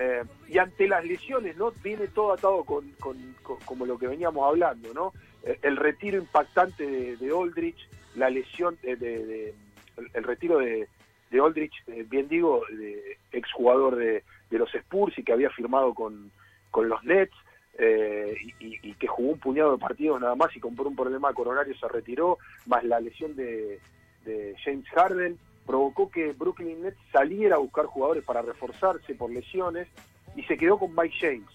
Eh, 0.00 0.22
y 0.48 0.58
ante 0.58 0.86
las 0.86 1.04
lesiones, 1.04 1.56
¿no? 1.56 1.72
Viene 1.82 2.06
todo 2.08 2.32
atado 2.32 2.62
con, 2.64 2.88
con- 3.00 3.34
con- 3.42 3.58
como 3.64 3.84
lo 3.84 3.98
que 3.98 4.06
veníamos 4.06 4.46
hablando, 4.46 4.94
¿no? 4.94 5.12
Eh, 5.42 5.58
el 5.62 5.76
retiro 5.76 6.16
impactante 6.18 6.86
de, 6.86 7.16
de 7.16 7.30
Aldrich, 7.30 7.88
la 8.14 8.30
lesión 8.30 8.78
de, 8.82 8.94
de- 8.96 9.26
de- 9.26 9.54
el, 9.96 10.10
el 10.14 10.22
retiro 10.24 10.58
de, 10.58 10.88
de 11.30 11.40
Aldrich, 11.40 11.72
eh, 11.88 12.04
bien 12.08 12.28
digo, 12.28 12.62
de 12.70 13.18
exjugador 13.32 13.96
de, 13.96 14.22
de 14.50 14.58
los 14.58 14.72
Spurs 14.72 15.18
y 15.18 15.24
que 15.24 15.32
había 15.32 15.50
firmado 15.50 15.92
con, 15.94 16.30
con 16.70 16.88
los 16.88 17.02
Nets, 17.02 17.34
eh, 17.78 18.34
y, 18.60 18.88
y- 18.90 18.94
que 18.94 19.06
jugó 19.06 19.30
un 19.32 19.38
puñado 19.38 19.72
de 19.72 19.78
partidos 19.78 20.20
nada 20.20 20.34
más 20.34 20.54
y 20.56 20.60
con 20.60 20.78
un 20.78 20.96
problema 20.96 21.32
coronario 21.32 21.76
se 21.78 21.86
retiró, 21.88 22.38
más 22.66 22.82
la 22.84 22.98
lesión 23.00 23.36
de, 23.36 23.78
de 24.24 24.56
James 24.64 24.86
Harden, 24.90 25.38
provocó 25.64 26.10
que 26.10 26.32
Brooklyn 26.32 26.82
Nets 26.82 26.98
saliera 27.12 27.54
a 27.56 27.60
buscar 27.60 27.86
jugadores 27.86 28.24
para 28.24 28.42
reforzarse 28.42 29.14
por 29.14 29.30
lesiones 29.30 29.86
y 30.34 30.42
se 30.42 30.56
quedó 30.56 30.78
con 30.78 30.94
Mike 30.94 31.14
James, 31.20 31.50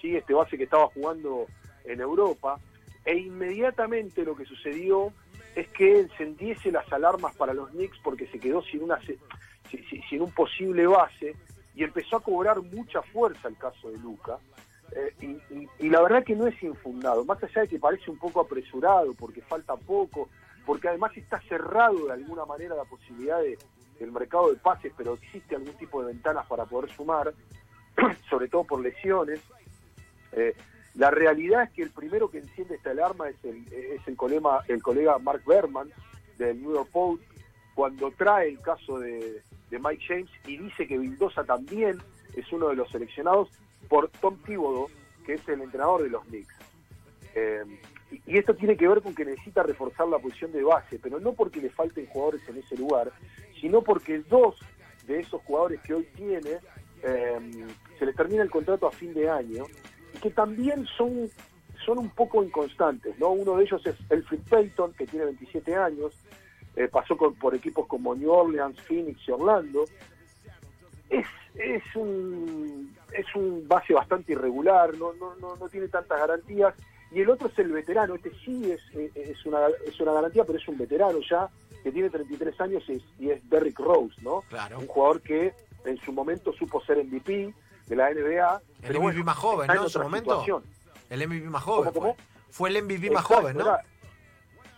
¿sí? 0.00 0.16
este 0.16 0.34
base 0.34 0.56
que 0.58 0.64
estaba 0.64 0.88
jugando 0.88 1.46
en 1.84 2.00
Europa, 2.00 2.58
e 3.04 3.16
inmediatamente 3.16 4.24
lo 4.24 4.34
que 4.34 4.44
sucedió 4.46 5.12
es 5.54 5.68
que 5.68 6.00
encendiese 6.00 6.72
las 6.72 6.90
alarmas 6.92 7.36
para 7.36 7.54
los 7.54 7.70
Knicks 7.70 7.98
porque 8.02 8.26
se 8.26 8.40
quedó 8.40 8.62
sin, 8.62 8.82
una, 8.82 8.98
sin 10.08 10.22
un 10.22 10.32
posible 10.32 10.86
base 10.86 11.36
y 11.76 11.84
empezó 11.84 12.16
a 12.16 12.22
cobrar 12.22 12.60
mucha 12.62 13.02
fuerza 13.02 13.46
el 13.48 13.56
caso 13.56 13.90
de 13.90 13.98
Luca. 13.98 14.38
Eh, 14.92 15.38
y, 15.80 15.88
la 15.88 16.00
verdad 16.02 16.24
que 16.24 16.36
no 16.36 16.46
es 16.46 16.62
infundado, 16.62 17.24
más 17.24 17.42
allá 17.42 17.62
de 17.62 17.68
que 17.68 17.78
parece 17.78 18.10
un 18.10 18.18
poco 18.18 18.40
apresurado 18.40 19.12
porque 19.14 19.42
falta 19.42 19.76
poco, 19.76 20.28
porque 20.64 20.88
además 20.88 21.16
está 21.16 21.40
cerrado 21.42 22.06
de 22.06 22.12
alguna 22.12 22.44
manera 22.44 22.74
la 22.74 22.84
posibilidad 22.84 23.40
de, 23.40 23.58
del 23.98 24.12
mercado 24.12 24.50
de 24.50 24.56
pases, 24.56 24.92
pero 24.96 25.14
existe 25.14 25.56
algún 25.56 25.74
tipo 25.74 26.00
de 26.02 26.12
ventanas 26.12 26.46
para 26.46 26.64
poder 26.64 26.90
sumar, 26.90 27.32
sobre 28.30 28.48
todo 28.48 28.64
por 28.64 28.80
lesiones. 28.80 29.40
Eh, 30.32 30.54
la 30.94 31.10
realidad 31.10 31.64
es 31.64 31.70
que 31.70 31.82
el 31.82 31.90
primero 31.90 32.30
que 32.30 32.38
enciende 32.38 32.76
esta 32.76 32.90
alarma 32.90 33.28
es 33.28 33.36
el, 33.44 33.66
es 33.72 34.06
el, 34.06 34.16
colega, 34.16 34.60
el 34.68 34.82
colega 34.82 35.18
Mark 35.18 35.42
Berman 35.46 35.90
del 36.38 36.60
New 36.62 36.72
York 36.72 36.88
Post, 36.92 37.22
cuando 37.74 38.12
trae 38.12 38.48
el 38.48 38.60
caso 38.60 38.98
de, 38.98 39.42
de 39.70 39.78
Mike 39.78 40.04
James 40.06 40.30
y 40.46 40.56
dice 40.56 40.86
que 40.86 40.98
Vildosa 40.98 41.44
también 41.44 41.98
es 42.36 42.52
uno 42.52 42.68
de 42.68 42.76
los 42.76 42.90
seleccionados 42.90 43.48
por 43.84 44.08
Tom 44.20 44.36
Thibodeau, 44.44 44.88
que 45.24 45.34
es 45.34 45.48
el 45.48 45.60
entrenador 45.62 46.02
de 46.02 46.10
los 46.10 46.24
Knicks. 46.24 46.54
Eh, 47.34 47.62
y, 48.26 48.38
esto 48.38 48.54
tiene 48.54 48.76
que 48.76 48.86
ver 48.88 49.02
con 49.02 49.14
que 49.14 49.24
necesita 49.24 49.62
reforzar 49.62 50.06
la 50.08 50.18
posición 50.18 50.52
de 50.52 50.62
base, 50.62 50.98
pero 51.02 51.18
no 51.20 51.32
porque 51.32 51.60
le 51.60 51.70
falten 51.70 52.06
jugadores 52.06 52.48
en 52.48 52.58
ese 52.58 52.76
lugar, 52.76 53.12
sino 53.60 53.82
porque 53.82 54.18
dos 54.28 54.56
de 55.06 55.20
esos 55.20 55.42
jugadores 55.42 55.80
que 55.82 55.94
hoy 55.94 56.08
tiene 56.14 56.58
eh, 57.02 57.66
se 57.98 58.06
les 58.06 58.14
termina 58.16 58.42
el 58.42 58.50
contrato 58.50 58.86
a 58.86 58.90
fin 58.92 59.12
de 59.12 59.28
año 59.28 59.64
y 60.14 60.18
que 60.18 60.30
también 60.30 60.86
son, 60.96 61.28
son 61.84 61.98
un 61.98 62.10
poco 62.10 62.42
inconstantes. 62.42 63.18
¿no? 63.18 63.30
Uno 63.30 63.56
de 63.56 63.64
ellos 63.64 63.84
es 63.84 63.96
Elfrid 64.10 64.40
Payton, 64.48 64.92
que 64.94 65.06
tiene 65.06 65.26
27 65.26 65.74
años, 65.74 66.14
eh, 66.76 66.88
pasó 66.88 67.16
con- 67.16 67.34
por 67.34 67.54
equipos 67.54 67.86
como 67.86 68.14
New 68.14 68.30
Orleans, 68.30 68.80
Phoenix 68.82 69.20
y 69.28 69.32
Orlando. 69.32 69.84
Es, 71.10 71.26
es, 71.54 71.82
un, 71.96 72.94
es 73.12 73.26
un 73.34 73.66
base 73.68 73.92
bastante 73.94 74.32
irregular, 74.32 74.96
no, 74.96 75.12
no, 75.14 75.34
no, 75.36 75.56
no 75.56 75.68
tiene 75.68 75.88
tantas 75.88 76.18
garantías. 76.18 76.74
Y 77.12 77.20
el 77.20 77.30
otro 77.30 77.48
es 77.48 77.58
el 77.58 77.70
veterano, 77.70 78.14
este 78.16 78.32
sí 78.44 78.72
es, 78.72 78.80
eh, 78.96 79.10
es, 79.14 79.46
una, 79.46 79.58
es 79.86 80.00
una 80.00 80.12
garantía, 80.12 80.44
pero 80.44 80.58
es 80.58 80.66
un 80.66 80.78
veterano 80.78 81.18
ya, 81.28 81.48
que 81.82 81.92
tiene 81.92 82.10
33 82.10 82.60
años 82.60 82.82
y 82.88 82.92
es, 82.94 83.02
y 83.20 83.30
es 83.30 83.48
Derrick 83.50 83.78
Rose, 83.78 84.14
¿no? 84.22 84.40
Claro. 84.48 84.80
Un 84.80 84.86
jugador 84.86 85.20
que 85.20 85.52
en 85.84 85.96
su 85.98 86.12
momento 86.12 86.52
supo 86.52 86.82
ser 86.84 87.04
MVP 87.04 87.54
de 87.86 87.96
la 87.96 88.10
NBA. 88.10 88.60
El 88.82 88.88
pero 88.88 89.02
MVP 89.02 89.22
más 89.22 89.36
joven, 89.36 89.66
¿no? 89.68 89.84
En 89.84 89.90
su 89.90 90.00
momento. 90.00 90.30
situación. 90.40 90.64
El 91.10 91.28
MVP 91.28 91.48
más 91.50 91.62
joven 91.62 91.92
¿Cómo, 91.92 92.14
fue. 92.14 92.24
Fue 92.50 92.70
el 92.70 92.82
MVP 92.84 93.10
más 93.10 93.24
joven, 93.24 93.56
¿no? 93.58 93.62
era- 93.64 93.82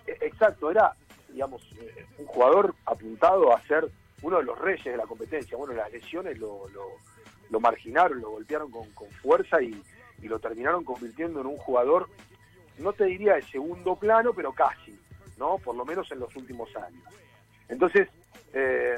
eh, 0.06 0.18
exacto, 0.22 0.70
era, 0.70 0.92
digamos, 1.32 1.62
eh, 1.80 2.04
un 2.18 2.26
jugador 2.26 2.74
apuntado 2.84 3.54
a 3.54 3.62
ser 3.62 3.88
uno 4.22 4.38
de 4.38 4.44
los 4.44 4.58
reyes 4.58 4.84
de 4.84 4.96
la 4.96 5.06
competencia. 5.06 5.56
Bueno, 5.56 5.74
las 5.74 5.90
lesiones 5.92 6.38
lo, 6.38 6.62
lo, 7.50 7.60
marginaron, 7.60 8.20
lo 8.20 8.30
golpearon 8.30 8.70
con, 8.70 8.86
fuerza 9.22 9.62
y, 9.62 9.80
lo 10.22 10.38
terminaron 10.40 10.82
convirtiendo 10.82 11.40
en 11.40 11.46
un 11.46 11.56
jugador, 11.56 12.08
no 12.78 12.92
te 12.92 13.04
diría 13.04 13.34
de 13.34 13.42
segundo 13.42 13.94
plano, 13.94 14.32
pero 14.32 14.52
casi, 14.52 14.98
¿no? 15.38 15.58
Por 15.58 15.76
lo 15.76 15.84
menos 15.84 16.10
en 16.10 16.18
los 16.18 16.34
últimos 16.34 16.74
años. 16.74 17.04
Entonces, 17.68 18.08
eh, 18.52 18.96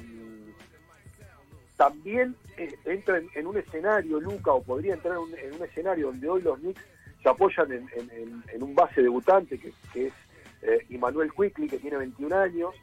también 1.77 2.35
eh, 2.57 2.75
entra 2.85 3.21
en, 3.35 3.47
un 3.47 3.57
escenario, 3.57 4.21
Luca, 4.21 4.53
o 4.53 4.63
podría 4.63 4.95
entrar 4.95 5.15
en 5.15 5.21
un, 5.21 5.39
en 5.39 5.55
un 5.55 5.63
escenario 5.65 6.07
donde 6.09 6.29
hoy 6.29 6.43
los 6.43 6.59
Knicks 6.59 6.85
se 7.23 7.29
apoyan 7.29 7.73
en, 7.73 7.89
en- 8.53 8.63
un 8.63 8.75
base 8.75 9.03
debutante 9.03 9.59
que, 9.59 9.69
es 10.07 10.13
eh, 10.63 10.87
Immanuel 10.89 11.33
Quickly, 11.33 11.69
que 11.69 11.79
tiene 11.79 11.97
21 11.99 12.37
años, 12.37 12.75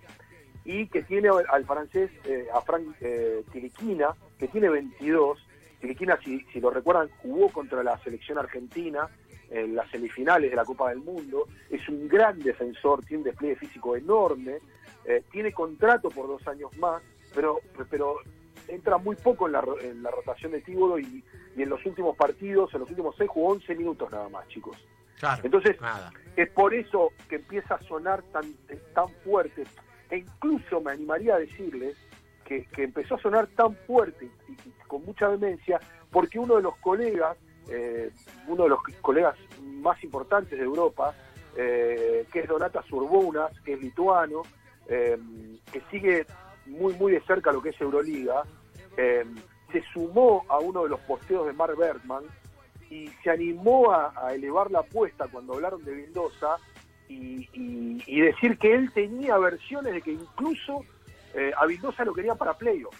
y 0.65 0.87
que 0.87 1.03
tiene 1.03 1.29
al, 1.29 1.65
francés, 1.65 2.09
eh, 2.25 2.47
a 2.53 2.59
Frank 2.61 2.95
eh, 2.99 3.43
Tiliquina, 3.51 4.09
que 4.37 4.47
tiene 4.47 4.67
22. 4.69 5.39
Tiliquina, 5.79 6.17
si, 6.23 6.41
si 6.51 6.59
lo 6.59 6.71
recuerdan, 6.71 7.09
jugó 7.21 7.49
contra 7.49 7.83
la 7.83 7.97
selección 7.99 8.39
argentina 8.39 9.07
en 9.51 9.75
las 9.75 9.89
semifinales 9.91 10.49
de 10.49 10.55
la 10.55 10.65
Copa 10.65 10.89
del 10.89 10.99
Mundo. 10.99 11.47
Es 11.69 11.87
un 11.87 12.07
gran 12.07 12.39
defensor, 12.39 13.05
tiene 13.05 13.19
un 13.19 13.23
despliegue 13.25 13.55
físico 13.57 13.95
enorme, 13.95 14.57
eh, 15.05 15.23
tiene 15.31 15.53
contrato 15.53 16.09
por 16.09 16.27
dos 16.27 16.45
años 16.47 16.75
más, 16.77 17.01
pero, 17.35 17.59
pero 17.89 18.17
entra 18.67 18.97
muy 18.97 19.15
poco 19.15 19.45
en 19.45 19.53
la, 19.53 19.63
en 19.81 20.01
la 20.01 20.09
rotación 20.09 20.51
de 20.51 20.61
Tíbodo 20.61 20.97
y, 20.97 21.23
y 21.55 21.61
en 21.61 21.69
los 21.69 21.85
últimos 21.85 22.17
partidos, 22.17 22.73
en 22.73 22.79
los 22.79 22.89
últimos 22.89 23.15
seis, 23.17 23.29
jugó 23.29 23.49
11 23.49 23.75
minutos 23.75 24.11
nada 24.11 24.29
más, 24.29 24.47
chicos. 24.47 24.77
Claro. 25.19 25.41
Entonces, 25.43 25.79
Nada. 25.79 26.11
es 26.35 26.49
por 26.49 26.73
eso 26.73 27.11
que 27.29 27.35
empieza 27.35 27.75
a 27.75 27.83
sonar 27.83 28.21
tan, 28.33 28.53
tan 28.93 29.09
fuerte. 29.23 29.63
E 30.09 30.17
incluso 30.17 30.81
me 30.81 30.91
animaría 30.91 31.35
a 31.35 31.39
decirles 31.39 31.97
que, 32.43 32.65
que 32.65 32.83
empezó 32.83 33.15
a 33.15 33.21
sonar 33.21 33.47
tan 33.47 33.75
fuerte 33.87 34.29
y, 34.47 34.55
con 34.87 35.03
mucha 35.03 35.27
vehemencia 35.27 35.79
porque 36.11 36.39
uno 36.39 36.55
de 36.55 36.61
los 36.61 36.77
colegas, 36.77 37.37
eh, 37.69 38.11
uno 38.47 38.63
de 38.63 38.69
los 38.69 38.79
colegas 39.01 39.35
más 39.61 40.01
importantes 40.03 40.57
de 40.57 40.63
Europa, 40.63 41.13
eh, 41.57 42.25
que 42.31 42.39
es 42.39 42.47
Donatas 42.47 42.89
Urbunas, 42.91 43.51
que 43.61 43.73
es 43.73 43.81
lituano, 43.81 44.43
eh, 44.87 45.17
que 45.71 45.81
sigue 45.89 46.25
muy 46.67 46.93
muy 46.93 47.13
de 47.13 47.21
cerca 47.21 47.51
lo 47.51 47.61
que 47.61 47.69
es 47.69 47.81
Euroliga, 47.81 48.43
eh, 48.97 49.25
se 49.71 49.83
sumó 49.93 50.45
a 50.47 50.59
uno 50.59 50.83
de 50.83 50.89
los 50.89 50.99
posteos 51.01 51.45
de 51.47 51.53
Mark 51.53 51.77
Bergman 51.77 52.23
y 52.89 53.07
se 53.23 53.29
animó 53.29 53.91
a, 53.91 54.13
a 54.15 54.33
elevar 54.33 54.71
la 54.71 54.79
apuesta 54.79 55.27
cuando 55.27 55.53
hablaron 55.53 55.83
de 55.83 55.95
Mendoza 55.95 56.57
y, 57.09 57.47
y- 57.53 58.03
y 58.07 58.21
decir 58.21 58.57
que 58.57 58.73
él 58.73 58.91
tenía 58.93 59.37
versiones 59.37 59.93
de 59.93 60.01
que 60.01 60.11
incluso 60.13 60.83
eh, 61.33 61.51
a 61.57 61.65
Mendoza 61.65 62.03
lo 62.05 62.13
quería 62.13 62.35
para 62.35 62.53
playoff. 62.53 62.95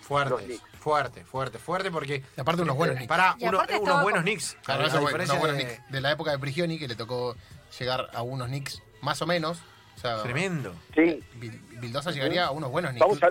Fuerte, 0.00 0.58
fuerte, 0.78 1.24
fuerte, 1.24 1.58
fuerte 1.58 1.90
porque. 1.90 2.22
Y 2.36 2.40
aparte 2.40 2.62
unos 2.62 2.76
buenos 2.76 2.96
Knicks. 2.96 3.08
Para 3.08 3.34
uno- 3.40 3.48
unos 3.58 3.62
estaba 3.70 4.02
buenos 4.02 4.18
con- 4.18 4.22
Knicks. 4.24 4.56
Claro, 4.64 4.82
eso 4.86 5.00
fue, 5.02 5.14
unos 5.14 5.38
buenos 5.38 5.56
de- 5.56 5.64
Knicks. 5.64 5.90
De 5.92 6.00
la 6.00 6.10
época 6.12 6.30
de 6.32 6.38
Prigioni, 6.38 6.78
que 6.78 6.88
le 6.88 6.96
tocó 6.96 7.36
llegar 7.78 8.08
a 8.12 8.22
unos 8.22 8.48
Knicks 8.48 8.82
más 9.02 9.22
o 9.22 9.26
menos. 9.26 9.62
O 9.96 10.00
sea, 10.00 10.22
Tremendo. 10.22 10.74
Sí, 10.94 11.22
Vil- 11.38 11.60
Vildosa 11.80 12.10
llegaría 12.10 12.46
a 12.46 12.50
unos 12.50 12.70
buenos 12.70 12.90
Knicks. 12.92 13.06
vamos 13.06 13.22
a... 13.22 13.30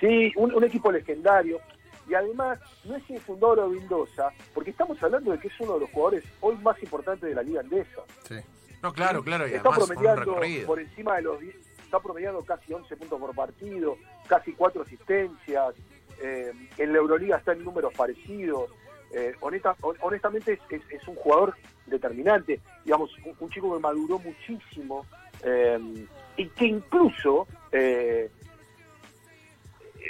Sí, 0.00 0.32
un, 0.36 0.54
un 0.54 0.64
equipo 0.64 0.92
legendario. 0.92 1.60
Y 2.08 2.14
además, 2.14 2.58
no 2.84 2.96
es 2.96 3.10
infundador 3.10 3.68
de 3.70 3.78
Mendoza, 3.80 4.30
porque 4.54 4.70
estamos 4.70 5.00
hablando 5.02 5.30
de 5.32 5.38
que 5.38 5.48
es 5.48 5.60
uno 5.60 5.74
de 5.74 5.80
los 5.80 5.90
jugadores 5.90 6.24
hoy 6.40 6.56
más 6.58 6.82
importantes 6.82 7.28
de 7.28 7.34
la 7.34 7.42
Liga 7.42 7.60
Andesa. 7.60 8.02
Sí. 8.26 8.36
No, 8.82 8.92
claro, 8.92 9.22
claro. 9.22 9.46
Y 9.48 9.54
está 9.54 9.68
un 9.70 9.74
promediando 9.74 10.34
por 10.66 10.80
encima 10.80 11.16
de 11.16 11.22
los 11.22 11.40
10, 11.40 11.54
está 11.84 12.00
promediando 12.00 12.40
casi 12.44 12.72
11 12.72 12.96
puntos 12.96 13.20
por 13.20 13.34
partido, 13.34 13.96
casi 14.28 14.52
4 14.52 14.82
asistencias, 14.82 15.74
eh, 16.22 16.52
en 16.78 16.92
la 16.92 16.98
Euroliga 16.98 17.36
está 17.36 17.52
en 17.52 17.64
números 17.64 17.92
parecidos, 17.94 18.70
eh, 19.12 19.34
honesta- 19.40 19.74
hon- 19.82 19.96
honestamente 20.00 20.52
es, 20.54 20.60
es- 20.70 20.90
es 20.90 21.08
un 21.08 21.14
jugador 21.16 21.54
determinante, 21.86 22.60
digamos, 22.84 23.10
un, 23.24 23.34
un 23.38 23.50
chico 23.50 23.74
que 23.74 23.80
maduró 23.80 24.18
muchísimo 24.18 25.04
eh, 25.42 26.06
y 26.36 26.46
que 26.50 26.66
incluso 26.66 27.46
eh, 27.72 28.30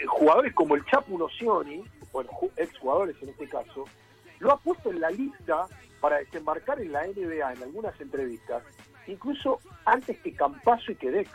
jugadores 0.09 0.53
como 0.55 0.75
el 0.75 0.85
Chapu 0.87 1.17
Nocioni, 1.19 1.85
bueno, 2.13 2.31
ju- 2.31 2.51
exjugadores 2.57 3.17
en 3.23 3.29
este 3.31 3.49
caso, 3.49 3.85
lo 4.41 4.53
ha 4.53 4.59
puesto 4.59 4.91
en 4.91 5.01
la 5.01 5.11
lista 5.11 5.67
para 6.01 6.19
desembarcar 6.19 6.81
en 6.81 6.93
la 6.93 7.07
NBA 7.07 7.53
en 7.55 7.63
algunas 7.63 8.01
entrevistas, 8.01 8.63
incluso 9.07 9.59
antes 9.85 10.19
que 10.21 10.33
Campazo 10.35 10.93
y 10.93 10.97
que 10.97 11.11
Deck. 11.11 11.29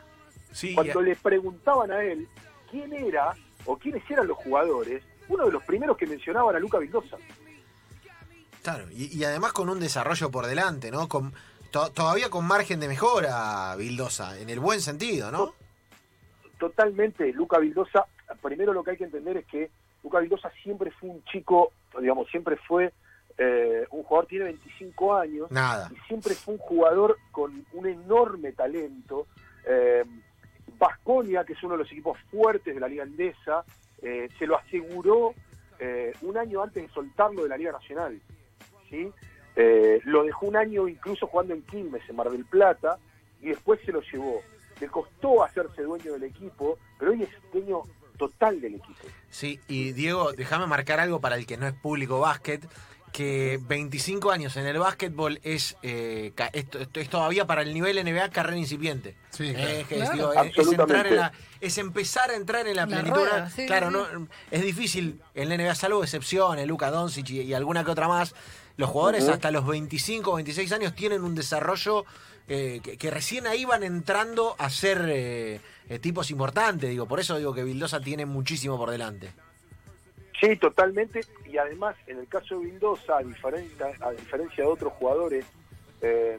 Sí, 0.51 0.73
Cuando 0.75 1.01
le 1.01 1.15
preguntaban 1.15 1.91
a 1.91 2.03
él 2.03 2.27
quién 2.69 2.93
era 2.93 3.33
o 3.65 3.77
quiénes 3.77 4.03
eran 4.09 4.27
los 4.27 4.37
jugadores, 4.37 5.03
uno 5.27 5.45
de 5.45 5.51
los 5.51 5.63
primeros 5.63 5.97
que 5.97 6.05
mencionaban 6.05 6.55
a 6.55 6.59
Luca 6.59 6.77
Vildosa. 6.77 7.17
Claro, 8.61 8.85
y, 8.91 9.17
y 9.17 9.23
además 9.25 9.51
con 9.51 9.67
un 9.69 9.79
desarrollo 9.79 10.31
por 10.31 10.45
delante, 10.45 10.91
¿no? 10.91 11.07
Con, 11.09 11.33
to- 11.71 11.91
todavía 11.91 12.29
con 12.29 12.45
margen 12.45 12.79
de 12.79 12.87
mejora, 12.87 13.75
Bildosa, 13.75 14.39
en 14.39 14.49
el 14.49 14.59
buen 14.59 14.79
sentido, 14.79 15.31
¿no? 15.31 15.53
Totalmente, 16.59 17.33
Luca 17.33 17.59
Vildosa, 17.59 18.05
primero 18.41 18.73
lo 18.73 18.83
que 18.83 18.91
hay 18.91 18.97
que 18.97 19.05
entender 19.05 19.37
es 19.37 19.45
que 19.45 19.69
Luca 20.03 20.19
Vildosa 20.19 20.51
siempre 20.63 20.91
fue 20.91 21.09
un 21.09 21.23
chico, 21.25 21.71
digamos, 21.99 22.29
siempre 22.29 22.57
fue 22.57 22.93
eh, 23.37 23.85
un 23.91 24.03
jugador, 24.03 24.27
tiene 24.27 24.45
25 24.45 25.15
años, 25.15 25.51
Nada. 25.51 25.89
y 25.91 25.97
siempre 26.07 26.33
fue 26.33 26.55
un 26.55 26.59
jugador 26.59 27.17
con 27.31 27.65
un 27.73 27.87
enorme 27.87 28.51
talento. 28.51 29.27
Eh, 29.65 30.03
Vasconia, 30.77 31.43
que 31.43 31.53
es 31.53 31.63
uno 31.63 31.73
de 31.73 31.79
los 31.79 31.91
equipos 31.91 32.17
fuertes 32.29 32.73
de 32.73 32.79
la 32.79 32.87
Liga 32.87 33.03
Andesa, 33.03 33.63
eh, 34.01 34.27
se 34.37 34.45
lo 34.45 34.57
aseguró 34.57 35.33
eh, 35.79 36.13
un 36.21 36.37
año 36.37 36.61
antes 36.61 36.83
de 36.83 36.93
soltarlo 36.93 37.43
de 37.43 37.49
la 37.49 37.57
Liga 37.57 37.71
Nacional. 37.71 38.19
¿sí? 38.89 39.11
Eh, 39.55 40.01
lo 40.05 40.23
dejó 40.23 40.47
un 40.47 40.57
año 40.57 40.87
incluso 40.87 41.27
jugando 41.27 41.53
en 41.53 41.61
Quilmes, 41.63 42.07
en 42.09 42.15
Mar 42.15 42.29
del 42.29 42.45
Plata, 42.45 42.97
y 43.41 43.47
después 43.49 43.79
se 43.85 43.91
lo 43.91 44.01
llevó. 44.01 44.41
Le 44.79 44.87
costó 44.87 45.43
hacerse 45.43 45.83
dueño 45.83 46.13
del 46.13 46.23
equipo, 46.23 46.77
pero 46.99 47.11
hoy 47.11 47.23
es 47.23 47.29
dueño 47.51 47.83
total 48.17 48.61
del 48.61 48.75
equipo. 48.75 49.05
Sí, 49.29 49.59
y 49.67 49.91
Diego, 49.93 50.31
déjame 50.33 50.67
marcar 50.67 50.99
algo 50.99 51.19
para 51.21 51.35
el 51.35 51.45
que 51.45 51.57
no 51.57 51.67
es 51.67 51.73
público 51.73 52.19
básquet, 52.19 52.67
que 53.11 53.59
25 53.67 54.31
años 54.31 54.57
en 54.57 54.65
el 54.65 54.79
básquetbol 54.79 55.39
es, 55.43 55.77
eh, 55.83 56.33
esto 56.53 56.79
es 56.99 57.09
todavía 57.09 57.45
para 57.45 57.61
el 57.61 57.71
nivel 57.71 57.97
NBA 58.03 58.29
carrera 58.31 58.57
incipiente. 58.57 59.15
Sí, 59.29 59.49
Eh, 59.49 59.53
claro. 59.53 59.69
es, 59.69 59.87
que 59.87 59.95
es, 59.95 60.01
Claro. 60.01 60.13
digo, 60.15 60.33
es- 60.33 60.39
es 60.39 60.43
entrar 60.43 60.47
Absolutamente. 60.47 61.09
en 61.09 61.15
la- 61.17 61.31
es 61.61 61.77
empezar 61.77 62.31
a 62.31 62.35
entrar 62.35 62.67
en 62.67 62.75
la, 62.75 62.81
La 62.83 62.87
plenitud. 62.87 63.15
rueda, 63.15 63.49
sí, 63.51 63.65
claro, 63.67 63.87
sí, 63.89 63.93
no 63.93 64.27
es 64.49 64.61
difícil 64.63 65.21
en 65.35 65.49
la 65.49 65.55
NBA, 65.55 65.75
salvo 65.75 66.03
excepciones, 66.03 66.65
Luka 66.67 66.89
Doncic 66.89 67.29
y, 67.29 67.41
y 67.41 67.53
alguna 67.53 67.83
que 67.85 67.91
otra 67.91 68.07
más. 68.07 68.33
Los 68.77 68.89
jugadores 68.89 69.27
hasta 69.27 69.51
los 69.51 69.65
25 69.67 70.31
o 70.31 70.35
26 70.35 70.71
años 70.71 70.95
tienen 70.95 71.23
un 71.23 71.35
desarrollo 71.35 72.05
eh, 72.47 72.79
que, 72.83 72.97
que 72.97 73.11
recién 73.11 73.47
ahí 73.47 73.65
van 73.65 73.83
entrando 73.83 74.55
a 74.57 74.69
ser 74.69 75.05
eh, 75.07 75.61
eh, 75.89 75.99
tipos 75.99 76.31
importantes. 76.31 76.89
Digo, 76.89 77.07
por 77.07 77.19
eso 77.19 77.37
digo 77.37 77.53
que 77.53 77.63
Vildosa 77.63 77.99
tiene 77.99 78.25
muchísimo 78.25 78.77
por 78.77 78.89
delante. 78.89 79.31
Sí, 80.39 80.55
totalmente. 80.57 81.21
Y 81.45 81.57
además, 81.57 81.95
en 82.07 82.19
el 82.19 82.27
caso 82.27 82.59
de 82.59 82.65
Vildosa, 82.65 83.17
a 83.17 83.23
diferencia, 83.23 83.91
a 84.01 84.11
diferencia 84.11 84.63
de 84.63 84.69
otros 84.69 84.93
jugadores, 84.93 85.45
eh, 86.01 86.37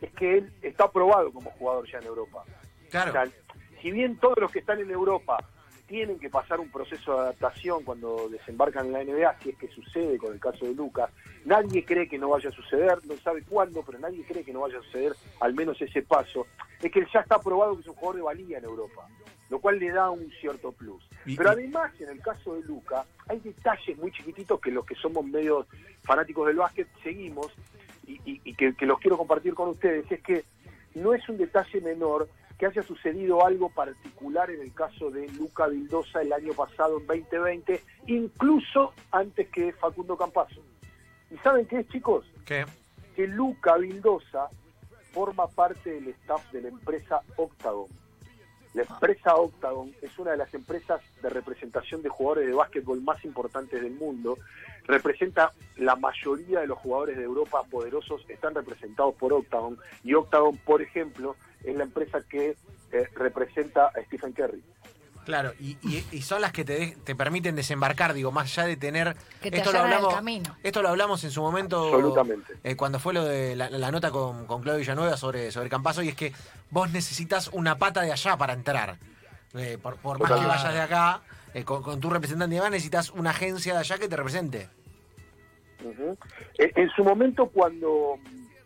es 0.00 0.12
que 0.12 0.38
él 0.38 0.52
está 0.62 0.84
aprobado 0.84 1.32
como 1.32 1.50
jugador 1.52 1.90
ya 1.90 1.98
en 1.98 2.04
Europa. 2.04 2.44
Claro. 2.90 3.10
O 3.10 3.12
sea, 3.12 3.28
si 3.80 3.90
bien 3.90 4.18
todos 4.18 4.38
los 4.38 4.52
que 4.52 4.60
están 4.60 4.78
en 4.78 4.90
Europa 4.90 5.38
tienen 5.86 6.18
que 6.18 6.30
pasar 6.30 6.60
un 6.60 6.70
proceso 6.70 7.12
de 7.14 7.20
adaptación 7.20 7.84
cuando 7.84 8.28
desembarcan 8.28 8.86
en 8.86 8.92
la 8.92 9.04
NBA, 9.04 9.38
si 9.42 9.50
es 9.50 9.56
que 9.58 9.68
sucede 9.68 10.16
con 10.18 10.32
el 10.32 10.40
caso 10.40 10.64
de 10.64 10.74
Lucas, 10.74 11.10
nadie 11.44 11.84
cree 11.84 12.08
que 12.08 12.18
no 12.18 12.30
vaya 12.30 12.48
a 12.48 12.52
suceder, 12.52 12.98
no 13.06 13.16
sabe 13.18 13.42
cuándo, 13.42 13.82
pero 13.84 13.98
nadie 13.98 14.24
cree 14.24 14.44
que 14.44 14.52
no 14.52 14.60
vaya 14.60 14.78
a 14.78 14.82
suceder 14.82 15.12
al 15.40 15.54
menos 15.54 15.80
ese 15.82 16.02
paso, 16.02 16.46
es 16.82 16.90
que 16.90 17.00
él 17.00 17.08
ya 17.12 17.20
está 17.20 17.36
aprobado 17.36 17.74
que 17.74 17.82
es 17.82 17.88
un 17.88 17.94
jugador 17.94 18.16
de 18.16 18.22
valía 18.22 18.58
en 18.58 18.64
Europa, 18.64 19.06
lo 19.50 19.58
cual 19.60 19.78
le 19.78 19.90
da 19.90 20.10
un 20.10 20.30
cierto 20.40 20.72
plus. 20.72 21.02
Pero 21.36 21.50
además, 21.50 21.92
en 22.00 22.08
el 22.08 22.20
caso 22.20 22.54
de 22.54 22.62
Luca, 22.62 23.04
hay 23.28 23.38
detalles 23.40 23.96
muy 23.98 24.10
chiquititos 24.10 24.60
que 24.60 24.70
los 24.70 24.84
que 24.86 24.94
somos 24.94 25.24
medios 25.24 25.66
fanáticos 26.02 26.46
del 26.46 26.56
básquet 26.56 26.88
seguimos 27.02 27.48
y, 28.06 28.12
y- 28.24 28.40
y 28.44 28.54
que, 28.54 28.74
que 28.74 28.86
los 28.86 28.98
quiero 28.98 29.16
compartir 29.18 29.54
con 29.54 29.68
ustedes, 29.70 30.10
es 30.10 30.22
que 30.22 30.44
no 30.94 31.12
es 31.14 31.26
un 31.28 31.36
detalle 31.38 31.80
menor 31.80 32.28
que 32.58 32.66
haya 32.66 32.82
sucedido 32.82 33.44
algo 33.44 33.68
particular 33.68 34.50
en 34.50 34.60
el 34.60 34.72
caso 34.72 35.10
de 35.10 35.28
Luca 35.32 35.66
Vildosa 35.66 36.22
el 36.22 36.32
año 36.32 36.52
pasado, 36.52 37.00
en 37.00 37.06
2020, 37.06 37.80
incluso 38.06 38.92
antes 39.10 39.48
que 39.48 39.72
Facundo 39.72 40.16
Campazo. 40.16 40.62
¿Y 41.30 41.36
saben 41.38 41.66
qué 41.66 41.80
es, 41.80 41.88
chicos? 41.88 42.24
¿Qué? 42.44 42.64
Que 43.16 43.26
Luca 43.26 43.76
Vildosa 43.76 44.48
forma 45.12 45.46
parte 45.48 45.90
del 45.90 46.08
staff 46.08 46.52
de 46.52 46.62
la 46.62 46.68
empresa 46.68 47.20
Octagon. 47.36 47.88
La 48.74 48.82
empresa 48.82 49.36
Octagon 49.36 49.94
es 50.02 50.18
una 50.18 50.32
de 50.32 50.36
las 50.36 50.52
empresas 50.52 51.00
de 51.22 51.30
representación 51.30 52.02
de 52.02 52.08
jugadores 52.08 52.48
de 52.48 52.54
básquetbol 52.54 53.00
más 53.02 53.24
importantes 53.24 53.80
del 53.80 53.92
mundo. 53.92 54.36
Representa 54.86 55.52
la 55.76 55.94
mayoría 55.94 56.60
de 56.60 56.66
los 56.66 56.78
jugadores 56.78 57.16
de 57.16 57.22
Europa 57.22 57.62
poderosos 57.70 58.24
están 58.28 58.52
representados 58.52 59.14
por 59.14 59.32
Octagon. 59.32 59.78
Y 60.02 60.14
Octagon, 60.14 60.56
por 60.58 60.82
ejemplo, 60.82 61.36
es 61.62 61.76
la 61.76 61.84
empresa 61.84 62.20
que 62.28 62.56
eh, 62.90 63.08
representa 63.14 63.86
a 63.86 64.02
Stephen 64.06 64.32
Curry. 64.32 64.62
Claro, 65.24 65.54
y, 65.58 65.78
y- 65.82 66.04
y 66.12 66.22
son 66.22 66.40
las 66.42 66.52
que 66.52 66.64
te, 66.64 66.72
de- 66.78 66.96
te 67.02 67.14
permiten 67.16 67.56
desembarcar, 67.56 68.12
digo, 68.12 68.30
más 68.30 68.44
allá 68.58 68.68
de 68.68 68.76
tener... 68.76 69.16
Que 69.40 69.50
te 69.50 69.56
esto 69.56 69.72
lo 69.72 69.78
el 69.78 69.84
hablamos, 69.84 70.14
camino. 70.14 70.56
Esto 70.62 70.82
lo 70.82 70.88
hablamos 70.90 71.24
en 71.24 71.30
su 71.30 71.40
momento... 71.40 71.94
Absolutamente. 71.94 72.54
eh, 72.62 72.76
cuando 72.76 72.98
fue 72.98 73.14
lo 73.14 73.24
de 73.24 73.56
la, 73.56 73.70
la 73.70 73.90
nota 73.90 74.10
con, 74.10 74.46
con 74.46 74.60
Claudio 74.62 74.80
Villanueva 74.80 75.16
sobre, 75.16 75.50
sobre 75.50 75.68
Campazo, 75.70 76.02
y 76.02 76.08
es 76.10 76.14
que 76.14 76.32
vos 76.70 76.90
necesitas 76.90 77.48
una 77.52 77.78
pata 77.78 78.02
de 78.02 78.12
allá 78.12 78.36
para 78.36 78.52
entrar. 78.52 78.96
Eh, 79.54 79.78
por 79.80 79.96
por 79.96 80.18
más 80.18 80.32
que 80.32 80.46
vayas 80.46 80.74
de 80.74 80.80
acá, 80.80 81.22
eh, 81.54 81.64
con, 81.64 81.82
con 81.82 82.00
tu 82.00 82.10
representante 82.10 82.54
de 82.54 82.60
acá, 82.60 82.70
necesitas 82.70 83.10
una 83.10 83.30
agencia 83.30 83.72
de 83.72 83.78
allá 83.80 83.96
que 83.98 84.08
te 84.08 84.16
represente. 84.16 84.68
En 86.58 86.90
su 86.90 87.04
momento, 87.04 87.46
cuando, 87.46 88.18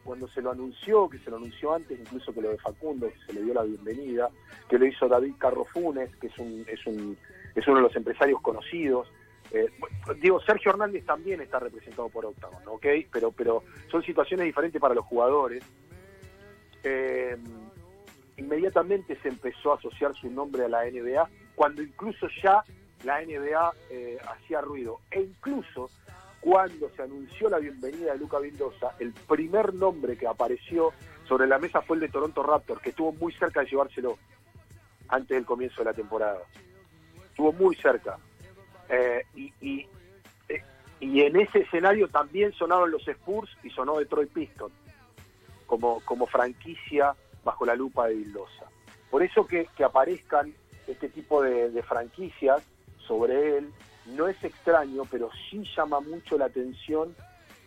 cuando 0.09 0.27
se 0.29 0.41
lo 0.41 0.53
anunció, 0.53 1.07
que 1.07 1.19
se 1.19 1.29
lo 1.29 1.37
anunció 1.37 1.75
antes 1.75 2.01
incluso 2.01 2.33
que 2.33 2.41
lo 2.41 2.49
de 2.49 2.57
Facundo, 2.57 3.11
que 3.11 3.27
se 3.27 3.35
le 3.35 3.43
dio 3.43 3.53
la 3.53 3.63
bienvenida, 3.63 4.31
que 4.67 4.79
lo 4.79 4.87
hizo 4.87 5.07
David 5.07 5.35
Carrofunes, 5.37 6.17
que 6.17 6.29
es, 6.29 6.39
un, 6.39 6.65
es, 6.67 6.87
un, 6.87 7.15
es 7.55 7.69
uno 7.69 7.77
de 7.77 7.83
los 7.83 7.95
empresarios 7.95 8.41
conocidos. 8.41 9.07
Eh, 9.51 9.67
digo, 10.19 10.41
Sergio 10.41 10.71
Hernández 10.71 11.05
también 11.05 11.43
está 11.43 11.59
representado 11.59 12.09
por 12.09 12.25
Octagon, 12.25 12.63
¿ok? 12.69 12.87
Pero, 13.13 13.33
pero 13.33 13.63
son 13.91 14.03
situaciones 14.03 14.47
diferentes 14.47 14.81
para 14.81 14.95
los 14.95 15.05
jugadores. 15.05 15.63
Eh, 16.83 17.37
inmediatamente 18.39 19.15
se 19.21 19.29
empezó 19.29 19.73
a 19.73 19.77
asociar 19.77 20.15
su 20.15 20.31
nombre 20.31 20.65
a 20.65 20.69
la 20.71 20.87
NBA, 20.87 21.29
cuando 21.55 21.83
incluso 21.83 22.29
ya 22.43 22.65
la 23.05 23.21
NBA 23.21 23.73
eh, 23.91 24.17
hacía 24.27 24.63
ruido. 24.63 25.01
E 25.11 25.21
incluso 25.21 25.91
cuando 26.41 26.89
se 26.91 27.03
anunció 27.03 27.49
la 27.49 27.59
bienvenida 27.59 28.13
de 28.13 28.19
Luca 28.19 28.39
Vildosa, 28.39 28.95
el 28.99 29.13
primer 29.13 29.75
nombre 29.75 30.17
que 30.17 30.27
apareció 30.27 30.93
sobre 31.27 31.47
la 31.47 31.59
mesa 31.59 31.83
fue 31.83 31.97
el 31.97 32.03
de 32.03 32.09
Toronto 32.09 32.43
Raptors, 32.43 32.81
que 32.81 32.91
estuvo 32.91 33.13
muy 33.13 33.33
cerca 33.33 33.61
de 33.61 33.67
llevárselo 33.67 34.19
antes 35.09 35.37
del 35.37 35.45
comienzo 35.45 35.81
de 35.81 35.85
la 35.87 35.93
temporada. 35.93 36.41
Estuvo 37.31 37.53
muy 37.53 37.75
cerca. 37.77 38.19
Eh, 38.89 39.25
y, 39.35 39.87
eh, 40.49 40.63
y 41.01 41.21
en 41.23 41.37
ese 41.37 41.61
escenario 41.61 42.09
también 42.09 42.53
sonaron 42.53 42.91
los 42.91 43.07
Spurs 43.07 43.51
y 43.63 43.71
sonó 43.71 43.99
Detroit 43.99 44.33
Pistons 44.33 44.73
como, 45.67 46.27
franquicia 46.27 47.15
bajo 47.45 47.67
la 47.67 47.75
lupa 47.75 48.07
de 48.07 48.15
Vildosa. 48.15 48.71
Por 49.11 49.23
eso 49.23 49.47
que, 49.47 49.69
aparezcan 49.85 50.55
este 50.87 51.09
tipo 51.09 51.43
de 51.43 51.83
franquicias 51.83 52.63
sobre 53.07 53.59
él 53.59 53.73
no 54.17 54.29
es 54.29 54.43
extraño, 54.43 55.03
pero 55.11 55.31
sí 55.51 55.63
llama 55.77 56.01
mucho 56.01 56.39
la 56.39 56.47
atención 56.47 57.15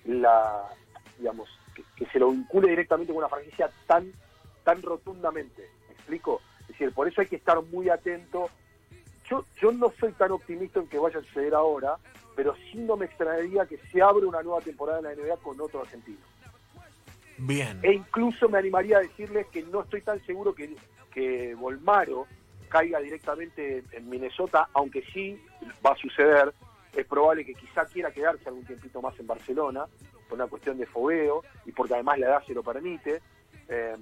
la, 0.05 0.67
digamos, 1.17 1.49
que, 1.75 1.83
que 1.95 2.05
se 2.11 2.19
lo 2.19 2.31
vincule 2.31 2.69
directamente 2.69 3.13
con 3.13 3.19
una 3.19 3.29
franquicia 3.29 3.69
tan, 3.87 4.11
tan 4.63 4.81
rotundamente. 4.81 5.69
¿Me 5.87 5.93
explico? 5.93 6.41
Es 6.61 6.67
decir, 6.69 6.91
por 6.93 7.07
eso 7.07 7.21
hay 7.21 7.27
que 7.27 7.35
estar 7.35 7.61
muy 7.61 7.89
atento. 7.89 8.49
Yo, 9.29 9.45
yo 9.61 9.71
no 9.71 9.91
soy 9.99 10.11
tan 10.13 10.31
optimista 10.31 10.79
en 10.79 10.87
que 10.87 10.97
vaya 10.97 11.19
a 11.19 11.23
suceder 11.23 11.53
ahora, 11.53 11.97
pero 12.35 12.55
sí 12.71 12.79
no 12.79 12.97
me 12.97 13.05
extrañaría 13.05 13.65
que 13.65 13.77
se 13.91 14.01
abra 14.01 14.25
una 14.25 14.41
nueva 14.41 14.61
temporada 14.61 14.99
en 14.99 15.05
la 15.05 15.15
NBA 15.15 15.37
con 15.37 15.59
otro 15.61 15.81
argentino. 15.81 16.19
Bien. 17.37 17.79
E 17.81 17.93
incluso 17.93 18.49
me 18.49 18.59
animaría 18.59 18.97
a 18.97 19.01
decirles 19.01 19.47
que 19.47 19.63
no 19.63 19.81
estoy 19.81 20.01
tan 20.01 20.23
seguro 20.25 20.53
que, 20.53 20.75
que 21.11 21.55
Volmaro 21.55 22.27
caiga 22.71 22.99
directamente 22.99 23.83
en 23.91 24.09
Minnesota, 24.09 24.67
aunque 24.73 25.03
sí 25.13 25.39
va 25.85 25.91
a 25.91 25.95
suceder. 25.97 26.53
Es 26.95 27.05
probable 27.05 27.45
que 27.45 27.53
quizá 27.53 27.85
quiera 27.85 28.11
quedarse 28.11 28.47
algún 28.49 28.65
tiempito 28.65 29.01
más 29.01 29.17
en 29.19 29.27
Barcelona, 29.27 29.85
por 30.27 30.37
una 30.37 30.47
cuestión 30.47 30.77
de 30.77 30.85
fogueo 30.85 31.43
y 31.65 31.71
porque 31.73 31.93
además 31.93 32.17
la 32.19 32.27
edad 32.27 32.43
se 32.47 32.53
lo 32.53 32.63
permite. 32.63 33.21
Eh, 33.67 33.95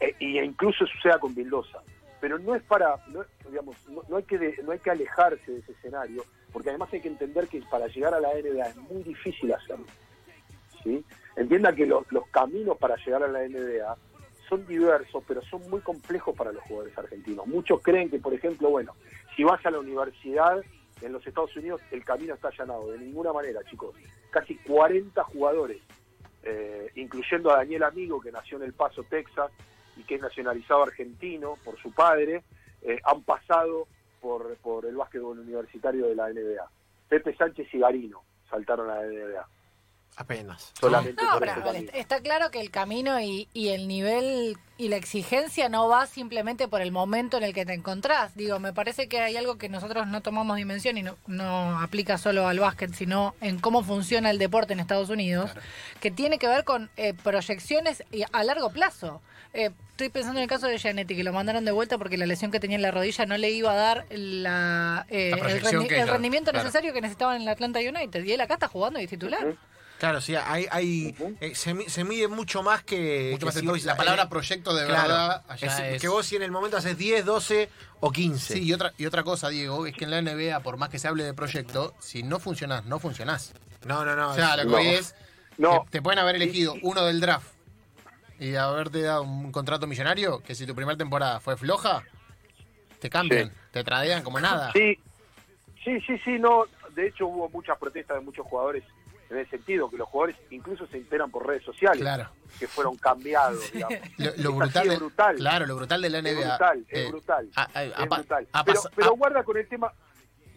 e- 0.00 0.14
e- 0.20 0.44
incluso 0.44 0.86
suceda 0.86 1.18
con 1.18 1.34
Vildosa. 1.34 1.82
Pero 2.20 2.38
no 2.38 2.54
es 2.56 2.62
para, 2.64 2.96
no, 3.08 3.24
digamos, 3.48 3.76
no, 3.88 4.02
no 4.08 4.16
hay 4.16 4.24
que 4.24 4.38
de- 4.38 4.60
no 4.64 4.72
hay 4.72 4.78
que 4.80 4.90
alejarse 4.90 5.52
de 5.52 5.58
ese 5.60 5.72
escenario, 5.72 6.24
porque 6.52 6.70
además 6.70 6.92
hay 6.92 7.00
que 7.00 7.08
entender 7.08 7.46
que 7.46 7.62
para 7.70 7.86
llegar 7.86 8.12
a 8.14 8.20
la 8.20 8.30
NBA 8.34 8.68
es 8.68 8.76
muy 8.76 9.02
difícil 9.04 9.52
hacerlo. 9.52 9.86
¿sí? 10.82 11.04
Entienda 11.36 11.72
que 11.72 11.86
los, 11.86 12.10
los 12.10 12.26
caminos 12.28 12.76
para 12.78 12.96
llegar 12.96 13.22
a 13.22 13.28
la 13.28 13.40
NBA 13.46 13.96
son 14.48 14.66
diversos, 14.66 15.22
pero 15.26 15.42
son 15.42 15.68
muy 15.68 15.80
complejos 15.80 16.34
para 16.36 16.52
los 16.52 16.62
jugadores 16.64 16.96
argentinos. 16.96 17.46
Muchos 17.46 17.80
creen 17.82 18.10
que, 18.10 18.18
por 18.18 18.34
ejemplo, 18.34 18.70
bueno, 18.70 18.94
si 19.36 19.44
vas 19.44 19.64
a 19.66 19.70
la 19.70 19.78
universidad 19.78 20.62
en 21.02 21.12
los 21.12 21.26
Estados 21.26 21.54
Unidos 21.56 21.80
el 21.90 22.04
camino 22.04 22.34
está 22.34 22.48
allanado, 22.48 22.90
de 22.90 22.98
ninguna 22.98 23.32
manera, 23.32 23.60
chicos. 23.64 23.94
Casi 24.30 24.56
40 24.56 25.22
jugadores, 25.24 25.80
eh, 26.42 26.90
incluyendo 26.96 27.50
a 27.50 27.58
Daniel 27.58 27.84
Amigo, 27.84 28.20
que 28.20 28.32
nació 28.32 28.56
en 28.58 28.64
El 28.64 28.72
Paso, 28.72 29.04
Texas, 29.04 29.50
y 29.96 30.02
que 30.02 30.16
es 30.16 30.20
nacionalizado 30.20 30.82
argentino 30.82 31.56
por 31.64 31.78
su 31.80 31.92
padre, 31.92 32.42
eh, 32.82 33.00
han 33.04 33.22
pasado 33.22 33.86
por, 34.20 34.56
por 34.56 34.86
el 34.86 34.96
básquetbol 34.96 35.38
universitario 35.38 36.06
de 36.06 36.14
la 36.14 36.28
NBA. 36.28 36.68
Pepe 37.08 37.34
Sánchez 37.36 37.72
y 37.72 37.78
Garino 37.78 38.22
saltaron 38.48 38.90
a 38.90 38.96
la 38.96 39.06
NBA. 39.06 39.48
Apenas. 40.20 40.72
Solamente 40.80 41.22
No, 41.22 41.38
pero 41.38 41.62
camino. 41.62 41.90
está 41.94 42.18
claro 42.20 42.50
que 42.50 42.60
el 42.60 42.72
camino 42.72 43.20
y, 43.20 43.46
y 43.54 43.68
el 43.68 43.86
nivel 43.86 44.56
y 44.76 44.88
la 44.88 44.96
exigencia 44.96 45.68
no 45.68 45.88
va 45.88 46.06
simplemente 46.06 46.66
por 46.66 46.80
el 46.82 46.90
momento 46.90 47.36
en 47.36 47.44
el 47.44 47.54
que 47.54 47.64
te 47.64 47.72
encontrás. 47.72 48.34
Digo, 48.34 48.58
me 48.58 48.72
parece 48.72 49.08
que 49.08 49.20
hay 49.20 49.36
algo 49.36 49.58
que 49.58 49.68
nosotros 49.68 50.08
no 50.08 50.20
tomamos 50.20 50.56
dimensión 50.56 50.98
y 50.98 51.04
no, 51.04 51.16
no 51.28 51.78
aplica 51.80 52.18
solo 52.18 52.48
al 52.48 52.58
básquet, 52.58 52.92
sino 52.94 53.36
en 53.40 53.60
cómo 53.60 53.84
funciona 53.84 54.30
el 54.30 54.38
deporte 54.38 54.72
en 54.72 54.80
Estados 54.80 55.08
Unidos, 55.08 55.52
que 56.00 56.10
tiene 56.10 56.38
que 56.38 56.48
ver 56.48 56.64
con 56.64 56.90
eh, 56.96 57.14
proyecciones 57.14 58.02
y 58.10 58.24
a 58.32 58.42
largo 58.42 58.70
plazo. 58.70 59.22
Eh, 59.54 59.70
estoy 59.90 60.08
pensando 60.08 60.40
en 60.40 60.42
el 60.44 60.48
caso 60.48 60.66
de 60.66 60.78
Gianetti, 60.78 61.14
que 61.16 61.22
lo 61.24 61.32
mandaron 61.32 61.64
de 61.64 61.70
vuelta 61.70 61.96
porque 61.96 62.18
la 62.18 62.26
lesión 62.26 62.50
que 62.50 62.58
tenía 62.60 62.74
en 62.76 62.82
la 62.82 62.90
rodilla 62.90 63.24
no 63.24 63.36
le 63.38 63.50
iba 63.50 63.72
a 63.72 63.76
dar 63.76 64.06
la, 64.10 65.06
eh, 65.10 65.30
La 65.40 65.48
el, 65.50 65.62
rendi- 65.62 66.06
rendimiento 66.06 66.50
claro. 66.50 66.64
necesario 66.64 66.92
que 66.92 67.00
necesitaban 67.00 67.36
en 67.36 67.42
el 67.42 67.48
Atlanta 67.48 67.78
United. 67.78 68.24
Y 68.24 68.32
él 68.32 68.40
acá 68.40 68.54
está 68.54 68.66
jugando 68.68 69.00
y 69.00 69.04
es 69.04 69.10
titular. 69.10 69.54
Claro, 69.98 70.20
sí, 70.20 70.36
hay, 70.36 70.66
hay, 70.70 71.14
eh, 71.40 71.54
se, 71.56 71.74
mi- 71.74 71.88
se 71.88 72.04
mide 72.04 72.28
mucho 72.28 72.62
más 72.62 72.84
que, 72.84 73.30
Mucho 73.32 73.40
que 73.40 73.44
más 73.46 73.54
si 73.54 73.60
el- 73.60 73.66
vos- 73.66 73.84
la 73.84 73.96
palabra 73.96 74.22
eh, 74.24 74.28
proyecto 74.28 74.72
de 74.74 74.86
claro, 74.86 75.02
verdad 75.08 75.44
allá 75.48 75.66
es- 75.88 75.94
es- 75.96 76.00
Que 76.00 76.06
vos 76.08 76.24
si 76.24 76.36
en 76.36 76.42
el 76.42 76.52
momento 76.52 76.76
haces 76.76 76.96
10, 76.96 77.24
12 77.24 77.68
o 77.98 78.12
15. 78.12 78.54
Sí, 78.54 78.62
y 78.62 78.72
otra, 78.72 78.92
y 78.96 79.06
otra 79.06 79.24
cosa, 79.24 79.48
Diego, 79.48 79.86
es 79.86 79.94
que 79.96 80.04
en 80.04 80.12
la 80.12 80.18
NBA, 80.22 80.60
por 80.60 80.76
más 80.76 80.88
que 80.88 81.00
se 81.00 81.08
hable 81.08 81.24
de 81.24 81.34
proyecto, 81.34 81.94
si 81.98 82.22
no 82.22 82.38
funcionás, 82.38 82.84
no 82.84 83.00
funcionás. 83.00 83.54
No, 83.86 84.04
no, 84.04 84.14
no. 84.14 84.30
o 84.30 84.34
sea, 84.34 84.56
lo 84.56 84.62
que 84.62 84.68
no. 84.68 84.76
voy 84.76 84.86
es, 84.86 85.14
No. 85.56 85.82
te, 85.86 85.90
te 85.98 86.02
pueden 86.02 86.20
haber 86.20 86.36
elegido 86.36 86.74
uno 86.82 87.04
del 87.04 87.20
draft 87.20 87.48
y 88.38 88.54
haberte 88.54 89.02
dado 89.02 89.22
un 89.22 89.50
contrato 89.50 89.88
millonario, 89.88 90.40
que 90.44 90.54
si 90.54 90.64
tu 90.64 90.76
primera 90.76 90.96
temporada 90.96 91.40
fue 91.40 91.56
floja, 91.56 92.04
te 93.00 93.10
cambian, 93.10 93.48
Sí. 93.48 93.54
te 93.72 93.82
tradean 93.82 94.22
como 94.22 94.38
nada. 94.38 94.70
Sí, 94.74 94.96
sí, 95.84 96.00
sí, 96.06 96.16
sí, 96.24 96.38
no. 96.38 96.66
De 96.94 97.08
hecho, 97.08 97.26
hubo 97.26 97.48
muchas 97.48 97.76
protestas 97.78 98.16
de 98.18 98.24
muchos 98.24 98.46
jugadores 98.46 98.84
en 99.30 99.36
el 99.38 99.48
sentido 99.50 99.90
que 99.90 99.96
los 99.98 100.08
jugadores 100.08 100.36
incluso 100.50 100.86
se 100.86 100.96
enteran 100.96 101.30
por 101.30 101.46
redes 101.46 101.62
sociales 101.62 102.00
Claro. 102.00 102.28
que 102.58 102.66
fueron 102.66 102.96
cambiados, 102.96 103.70
digamos. 103.72 103.98
Lo, 104.38 104.52
brutal, 104.52 104.88
de- 104.88 104.96
brutal. 104.96 105.36
Claro, 105.36 105.66
lo 105.66 105.76
brutal 105.76 106.00
de 106.02 106.10
la 106.10 106.18
Es 106.18 106.24
NBA. 106.24 106.56
es 106.56 106.84
eh, 106.88 107.08
brutal. 107.10 107.48
es 107.48 107.54
pa- 108.08 108.16
brutal. 108.16 108.48
pero 108.64 108.80
pero 108.96 109.12
guarda 109.16 109.42
con 109.44 109.56
el 109.58 109.68
tema, 109.68 109.92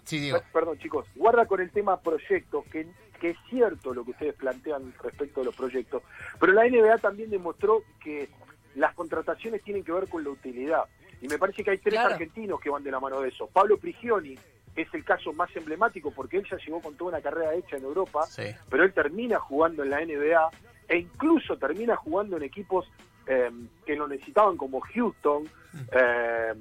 sí, 0.05 0.31
perdón 0.53 0.77
chicos, 0.79 1.05
guarda 1.15 1.45
con 1.45 1.59
el 1.61 1.69
tema 1.71 1.99
proyectos, 1.99 2.63
que, 2.71 2.87
que 3.19 3.29
es 3.31 3.37
cierto 3.49 3.93
lo 3.93 4.03
que 4.05 4.11
ustedes 4.11 4.35
plantean 4.35 4.93
respecto 5.03 5.41
de 5.41 5.47
los 5.47 5.55
proyectos, 5.55 6.01
pero 6.39 6.53
la 6.53 6.67
NBA 6.67 6.97
también 6.99 7.29
demostró 7.29 7.83
que 8.03 8.29
las 8.75 8.93
contrataciones 8.95 9.61
tienen 9.63 9.83
que 9.83 9.91
ver 9.91 10.07
con 10.07 10.23
la 10.23 10.29
utilidad. 10.29 10.83
Y 11.21 11.27
me 11.27 11.37
parece 11.37 11.63
que 11.63 11.71
hay 11.71 11.77
tres 11.77 11.93
Claro. 11.95 12.13
argentinos 12.13 12.59
que 12.59 12.69
van 12.71 12.83
de 12.83 12.89
la 12.89 12.99
mano 12.99 13.21
de 13.21 13.29
eso. 13.29 13.45
Pablo 13.47 13.77
Prigioni 13.77 14.35
es 14.75 14.87
el 14.93 15.03
caso 15.03 15.33
más 15.33 15.53
emblemático 15.55 16.11
porque 16.11 16.37
él 16.37 16.47
ya 16.49 16.57
llegó 16.57 16.81
con 16.81 16.95
toda 16.95 17.11
una 17.11 17.21
carrera 17.21 17.53
hecha 17.53 17.77
en 17.77 17.83
Europa, 17.83 18.25
Sí. 18.27 18.43
pero 18.69 18.83
él 18.83 18.93
termina 18.93 19.39
jugando 19.39 19.83
en 19.83 19.89
la 19.89 19.99
NBA 20.01 20.49
e 20.87 20.97
incluso 20.97 21.57
termina 21.57 21.95
jugando 21.95 22.37
en 22.37 22.43
equipos 22.43 22.85
eh, 23.27 23.51
que 23.85 23.95
lo 23.95 24.07
necesitaban 24.07 24.57
como 24.57 24.79
Houston, 24.81 25.47
eh, 25.93 26.53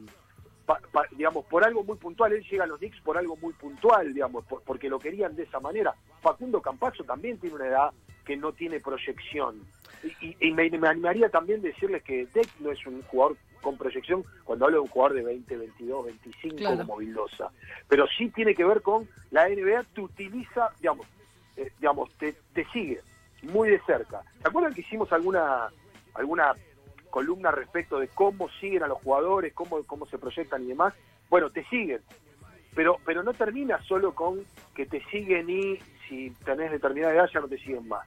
pa- 0.66 0.80
pa- 0.92 1.06
digamos, 1.12 1.44
por 1.46 1.64
algo 1.64 1.82
muy 1.82 1.96
puntual. 1.96 2.32
Él 2.34 2.44
llega 2.48 2.64
a 2.64 2.66
los 2.66 2.78
Knicks 2.78 3.00
por 3.00 3.16
algo 3.16 3.36
muy 3.36 3.52
puntual, 3.54 4.12
digamos, 4.12 4.44
por- 4.44 4.62
porque 4.62 4.88
lo 4.90 4.98
querían 4.98 5.34
de 5.34 5.44
esa 5.44 5.58
manera. 5.58 5.94
Facundo 6.20 6.60
Campazo 6.60 7.02
también 7.04 7.38
tiene 7.38 7.56
una 7.56 7.66
edad 7.66 7.90
que 8.24 8.36
no 8.36 8.52
tiene 8.52 8.78
proyección. 8.78 9.60
Y, 10.02 10.26
y- 10.26 10.36
y 10.48 10.52
me, 10.52 10.68
me 10.70 10.88
animaría 10.88 11.28
también 11.30 11.62
decirles 11.62 12.02
que 12.02 12.26
Deck 12.26 12.48
no 12.60 12.70
es 12.70 12.86
un 12.86 13.02
jugador 13.02 13.36
con 13.60 13.76
proyección 13.76 14.24
cuando 14.44 14.64
hablo 14.66 14.78
de 14.78 14.82
un 14.82 14.88
jugador 14.88 15.16
de 15.16 15.22
20, 15.22 15.56
22, 15.56 16.04
25 16.06 16.56
Claro. 16.56 16.76
como 16.78 16.96
Vildosa. 16.98 17.50
Pero 17.88 18.06
sí 18.16 18.28
tiene 18.30 18.54
que 18.54 18.64
ver 18.64 18.82
con 18.82 19.08
la 19.30 19.48
NBA 19.48 19.84
te 19.94 20.00
utiliza, 20.00 20.70
digamos, 20.78 21.06
eh, 21.56 21.70
digamos, 21.78 22.10
te, 22.18 22.34
te 22.52 22.64
sigue 22.66 23.00
muy 23.42 23.70
de 23.70 23.80
cerca. 23.80 24.22
¿Se 24.42 24.48
acuerdan 24.48 24.74
que 24.74 24.80
hicimos 24.82 25.12
alguna 25.12 25.68
alguna 26.14 26.54
columna 27.10 27.50
respecto 27.50 27.98
de 27.98 28.08
cómo 28.08 28.48
siguen 28.60 28.82
a 28.82 28.86
los 28.88 28.98
jugadores, 28.98 29.52
cómo, 29.54 29.82
cómo 29.84 30.06
se 30.06 30.18
proyectan 30.18 30.62
y 30.64 30.66
demás? 30.68 30.94
Bueno, 31.28 31.50
te 31.50 31.64
siguen, 31.64 32.00
pero 32.74 32.96
pero 33.04 33.22
no 33.22 33.32
termina 33.32 33.82
solo 33.84 34.14
con 34.14 34.44
que 34.74 34.86
te 34.86 35.02
siguen 35.10 35.48
y 35.50 35.78
si 36.10 36.30
tenés 36.44 36.70
determinada 36.72 37.14
edad 37.14 37.28
ya 37.32 37.40
no 37.40 37.48
te 37.48 37.56
siguen 37.58 37.86
más. 37.88 38.06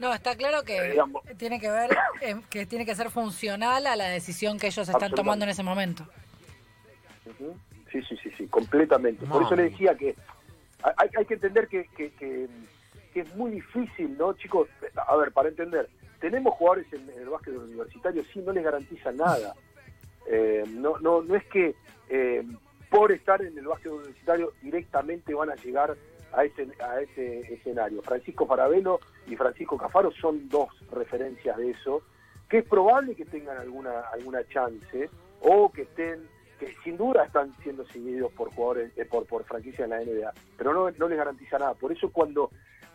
No, 0.00 0.12
está 0.12 0.36
claro 0.36 0.58
Eh, 0.60 0.64
que 0.66 0.82
digamos- 0.90 1.22
tiene 1.38 1.60
que 1.60 1.70
ver, 1.70 1.90
eh, 2.20 2.34
que 2.50 2.66
tiene 2.66 2.84
que 2.84 2.94
ser 2.96 3.10
funcional 3.10 3.86
a 3.86 3.94
la 3.96 4.08
decisión 4.08 4.58
que 4.58 4.66
ellos 4.66 4.88
están 4.88 5.12
tomando 5.12 5.44
en 5.44 5.50
ese 5.52 5.62
momento. 5.62 6.04
Sí, 7.90 8.02
sí, 8.02 8.16
sí, 8.22 8.30
sí, 8.36 8.46
completamente. 8.48 9.24
Por 9.26 9.44
eso 9.44 9.54
le 9.54 9.70
decía 9.70 9.94
que 9.96 10.14
hay, 10.82 11.08
hay 11.16 11.24
que 11.24 11.34
entender 11.34 11.68
que, 11.68 11.86
que, 11.96 12.10
que- 12.12 12.48
que 13.12 13.20
es 13.20 13.34
muy 13.36 13.52
difícil, 13.52 14.18
¿no, 14.18 14.32
chicos? 14.32 14.68
A 15.06 15.14
ver, 15.14 15.30
para 15.30 15.48
entender, 15.48 15.88
tenemos 16.20 16.52
jugadores 16.54 16.92
en, 16.92 17.08
en 17.10 17.20
el 17.20 17.28
básquet 17.28 17.54
universitario, 17.56 18.24
sí, 18.32 18.40
no 18.40 18.50
les 18.52 18.64
garantiza 18.64 19.12
nada. 19.12 19.54
Eh, 20.28 20.64
no, 20.66 20.98
no, 20.98 21.22
no 21.22 21.36
es 21.36 21.44
que 21.44 21.76
eh, 22.08 22.42
por 22.90 23.12
estar 23.12 23.40
en 23.40 23.56
el 23.56 23.66
básquet 23.68 23.92
universitario 23.92 24.52
directamente 24.62 25.32
van 25.32 25.50
a 25.50 25.54
llegar 25.54 25.94
a 26.36 26.44
ese, 26.44 26.68
a 26.82 27.00
ese 27.00 27.40
escenario. 27.52 28.02
Francisco 28.02 28.46
Farabelo 28.46 29.00
y 29.26 29.36
Francisco 29.36 29.76
Cafaro 29.76 30.10
son 30.12 30.48
dos 30.48 30.68
referencias 30.90 31.56
de 31.56 31.70
eso, 31.70 32.02
que 32.48 32.58
es 32.58 32.64
probable 32.64 33.14
que 33.14 33.24
tengan 33.24 33.58
alguna, 33.58 34.00
alguna 34.12 34.46
chance 34.48 35.08
o 35.40 35.70
que 35.70 35.82
estén, 35.82 36.26
que 36.58 36.74
sin 36.82 36.96
duda 36.96 37.24
están 37.24 37.54
siendo 37.62 37.86
seguidos 37.86 38.32
por 38.32 38.52
jugadores, 38.54 38.92
eh, 38.96 39.04
por, 39.04 39.26
por 39.26 39.44
franquicias 39.44 39.80
en 39.80 39.90
la 39.90 40.00
NBA, 40.00 40.32
pero 40.56 40.72
no, 40.72 40.90
no 40.90 41.08
les 41.08 41.18
garantiza 41.18 41.58
nada. 41.58 41.74
Por 41.74 41.92
eso 41.92 42.10
cuando 42.10 42.50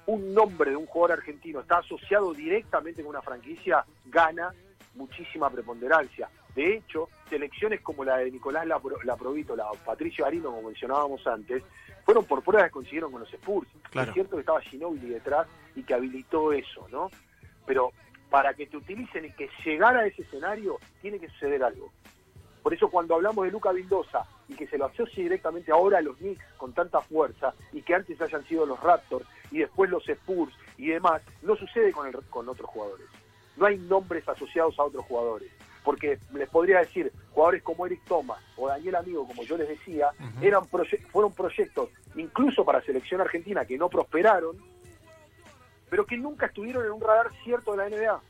un 0.06 0.34
nombre 0.34 0.71
de 0.71 0.78
un 0.78 0.88
jugador 0.88 1.19
argentino 1.19 1.60
está 1.60 1.80
asociado 1.80 2.34
directamente 2.34 3.04
con 3.04 3.12
una 3.12 3.21
franquicia, 3.21 3.86
gana 4.06 4.54
muchísima 4.95 5.49
preponderancia. 5.49 6.30
De 6.56 6.75
hecho, 6.75 7.10
selecciones 7.29 7.81
como 7.81 8.03
la 8.03 8.17
de 8.17 8.31
Nicolás 8.31 8.65
Lapro- 8.67 9.01
Laprovítola 9.03 9.71
o 9.71 9.75
Patricio 9.75 10.25
Arino, 10.25 10.49
como 10.49 10.67
mencionábamos 10.69 11.25
antes, 11.27 11.63
fueron 12.05 12.25
por 12.25 12.41
pruebas 12.43 12.69
que 12.69 12.73
consiguieron 12.73 13.11
con 13.11 13.21
los 13.21 13.33
Spurs. 13.33 13.67
Claro. 13.91 14.09
Es 14.09 14.13
cierto 14.13 14.35
que 14.35 14.39
estaba 14.41 14.61
Ginobili 14.61 15.09
detrás 15.09 15.47
y 15.75 15.83
que 15.83 15.93
habilitó 15.93 16.51
eso, 16.53 16.87
¿no? 16.89 17.09
Pero 17.65 17.91
para 18.29 18.53
que 18.53 18.65
te 18.67 18.77
utilicen 18.77 19.25
y 19.25 19.31
que 19.31 19.49
llegara 19.65 19.99
a 20.01 20.05
ese 20.07 20.23
escenario, 20.23 20.77
tiene 21.01 21.19
que 21.19 21.29
suceder 21.29 21.63
algo. 21.63 21.91
Por 22.63 22.73
eso 22.73 22.89
cuando 22.89 23.15
hablamos 23.15 23.45
de 23.45 23.51
Luca 23.51 23.71
Vildosa 23.71 24.25
y 24.47 24.53
que 24.55 24.67
se 24.67 24.77
lo 24.77 24.85
asocie 24.85 25.23
directamente 25.23 25.71
ahora 25.71 25.99
a 25.99 26.01
los 26.01 26.17
Knicks 26.17 26.43
con 26.57 26.73
tanta 26.73 26.99
fuerza 27.01 27.53
y 27.71 27.81
que 27.81 27.95
antes 27.95 28.19
hayan 28.21 28.43
sido 28.45 28.65
los 28.65 28.79
Raptors 28.81 29.25
y 29.51 29.59
después 29.59 29.89
los 29.89 30.07
Spurs 30.07 30.53
y 30.77 30.87
demás, 30.87 31.21
no 31.41 31.55
sucede 31.55 31.91
con, 31.91 32.07
el- 32.07 32.17
con 32.29 32.47
otros 32.49 32.69
jugadores. 32.69 33.07
No 33.55 33.65
hay 33.65 33.77
nombres 33.77 34.27
asociados 34.27 34.77
a 34.79 34.83
otros 34.83 35.05
jugadores. 35.05 35.49
Porque 35.83 36.19
les 36.33 36.49
podría 36.49 36.79
decir, 36.79 37.11
jugadores 37.31 37.63
como 37.63 37.85
Eric 37.85 38.01
Thomas 38.07 38.39
o 38.57 38.67
Daniel 38.67 38.95
Amigo, 38.97 39.25
como 39.27 39.43
yo 39.43 39.57
les 39.57 39.67
decía, 39.69 40.09
eran 40.41 40.63
proye- 40.65 41.01
fueron 41.11 41.31
proyectos 41.33 41.89
incluso 42.15 42.65
para 42.65 42.81
selección 42.83 43.21
argentina 43.21 43.65
que 43.65 43.77
no 43.77 43.89
prosperaron, 43.89 44.57
pero 45.89 46.05
que 46.05 46.17
nunca 46.17 46.47
estuvieron 46.47 46.85
en 46.85 46.91
un 46.91 47.01
radar 47.01 47.31
cierto 47.43 47.71
de 47.71 47.77
la 47.77 47.89
NBA. 47.89 48.21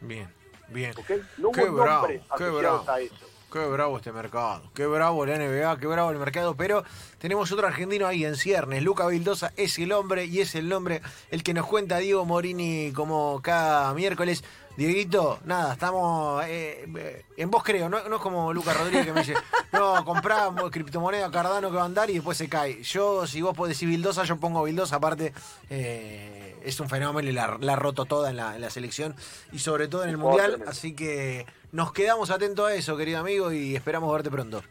Bien, 0.00 0.28
bien. 0.68 0.92
¿ok? 0.98 1.10
No 1.38 1.50
Qué 1.52 1.62
hubo 1.64 1.82
bravo, 1.82 2.06
qué 2.36 2.48
bravo. 2.50 2.84
a 2.90 3.00
eso. 3.00 3.14
Qué 3.52 3.64
bravo 3.66 3.96
este 3.98 4.10
mercado, 4.10 4.68
qué 4.74 4.84
bravo 4.84 5.24
la 5.24 5.36
NBA, 5.38 5.78
qué 5.78 5.86
bravo 5.86 6.10
el 6.10 6.18
mercado, 6.18 6.56
pero 6.56 6.82
tenemos 7.18 7.52
otro 7.52 7.68
argentino 7.68 8.04
ahí 8.08 8.24
en 8.24 8.34
ciernes, 8.34 8.82
Luca 8.82 9.06
Vildosa 9.06 9.52
es 9.56 9.78
el 9.78 9.92
hombre 9.92 10.24
y 10.24 10.40
es 10.40 10.56
el 10.56 10.68
nombre 10.68 11.02
el 11.30 11.44
que 11.44 11.54
nos 11.54 11.64
cuenta 11.64 11.98
Diego 11.98 12.24
Morini 12.24 12.90
como 12.92 13.40
cada 13.42 13.94
miércoles. 13.94 14.42
Dieguito, 14.76 15.38
nada, 15.44 15.74
estamos 15.74 16.44
eh, 16.46 16.84
eh, 16.96 17.24
en 17.36 17.48
vos 17.48 17.62
creo, 17.62 17.88
no, 17.88 18.08
no 18.08 18.16
es 18.16 18.22
como 18.22 18.52
Luca 18.52 18.74
Rodríguez 18.74 19.06
que 19.06 19.12
me 19.12 19.20
dice, 19.20 19.34
no, 19.72 20.04
compramos 20.04 20.68
criptomoneda 20.72 21.30
Cardano 21.30 21.70
que 21.70 21.76
va 21.76 21.82
a 21.82 21.86
andar 21.86 22.10
y 22.10 22.14
después 22.14 22.36
se 22.36 22.48
cae. 22.48 22.82
Yo, 22.82 23.24
si 23.26 23.40
vos 23.40 23.56
podés 23.56 23.76
decir 23.76 23.88
Vildosa, 23.88 24.24
yo 24.24 24.36
pongo 24.38 24.64
Vildosa, 24.64 24.96
aparte 24.96 25.32
eh, 25.70 26.56
es 26.64 26.80
un 26.80 26.88
fenómeno 26.88 27.28
y 27.28 27.32
la, 27.32 27.56
la 27.60 27.74
ha 27.74 27.76
roto 27.76 28.04
toda 28.04 28.30
en 28.30 28.36
la, 28.36 28.56
en 28.56 28.62
la 28.62 28.70
selección 28.70 29.14
y 29.52 29.60
sobre 29.60 29.86
todo 29.86 30.02
en 30.02 30.10
el 30.10 30.16
Un 30.16 30.22
Mundial, 30.22 30.64
así 30.66 30.94
que 30.94 31.46
nos 31.70 31.92
quedamos 31.92 32.30
atentos 32.30 32.68
a 32.68 32.74
eso, 32.74 32.96
querido 32.96 33.20
amigo, 33.20 33.52
y 33.52 33.76
esperamos 33.76 34.12
verte 34.12 34.30
pronto. 34.30 34.62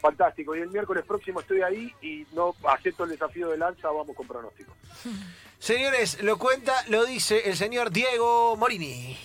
Fantástico. 0.00 0.56
Y 0.56 0.60
el 0.60 0.70
miércoles 0.70 1.04
próximo 1.06 1.40
estoy 1.40 1.62
ahí 1.62 1.94
y 2.02 2.26
no 2.34 2.54
acepto 2.64 3.04
el 3.04 3.10
desafío 3.10 3.48
de 3.48 3.58
Lanza, 3.58 3.88
vamos 3.88 4.14
con 4.14 4.26
pronóstico. 4.26 4.74
Señores, 5.60 6.22
lo 6.22 6.38
cuenta, 6.38 6.72
lo 6.88 7.04
dice 7.04 7.50
el 7.50 7.54
señor 7.54 7.90
Diego 7.90 8.56
Morini. 8.56 9.18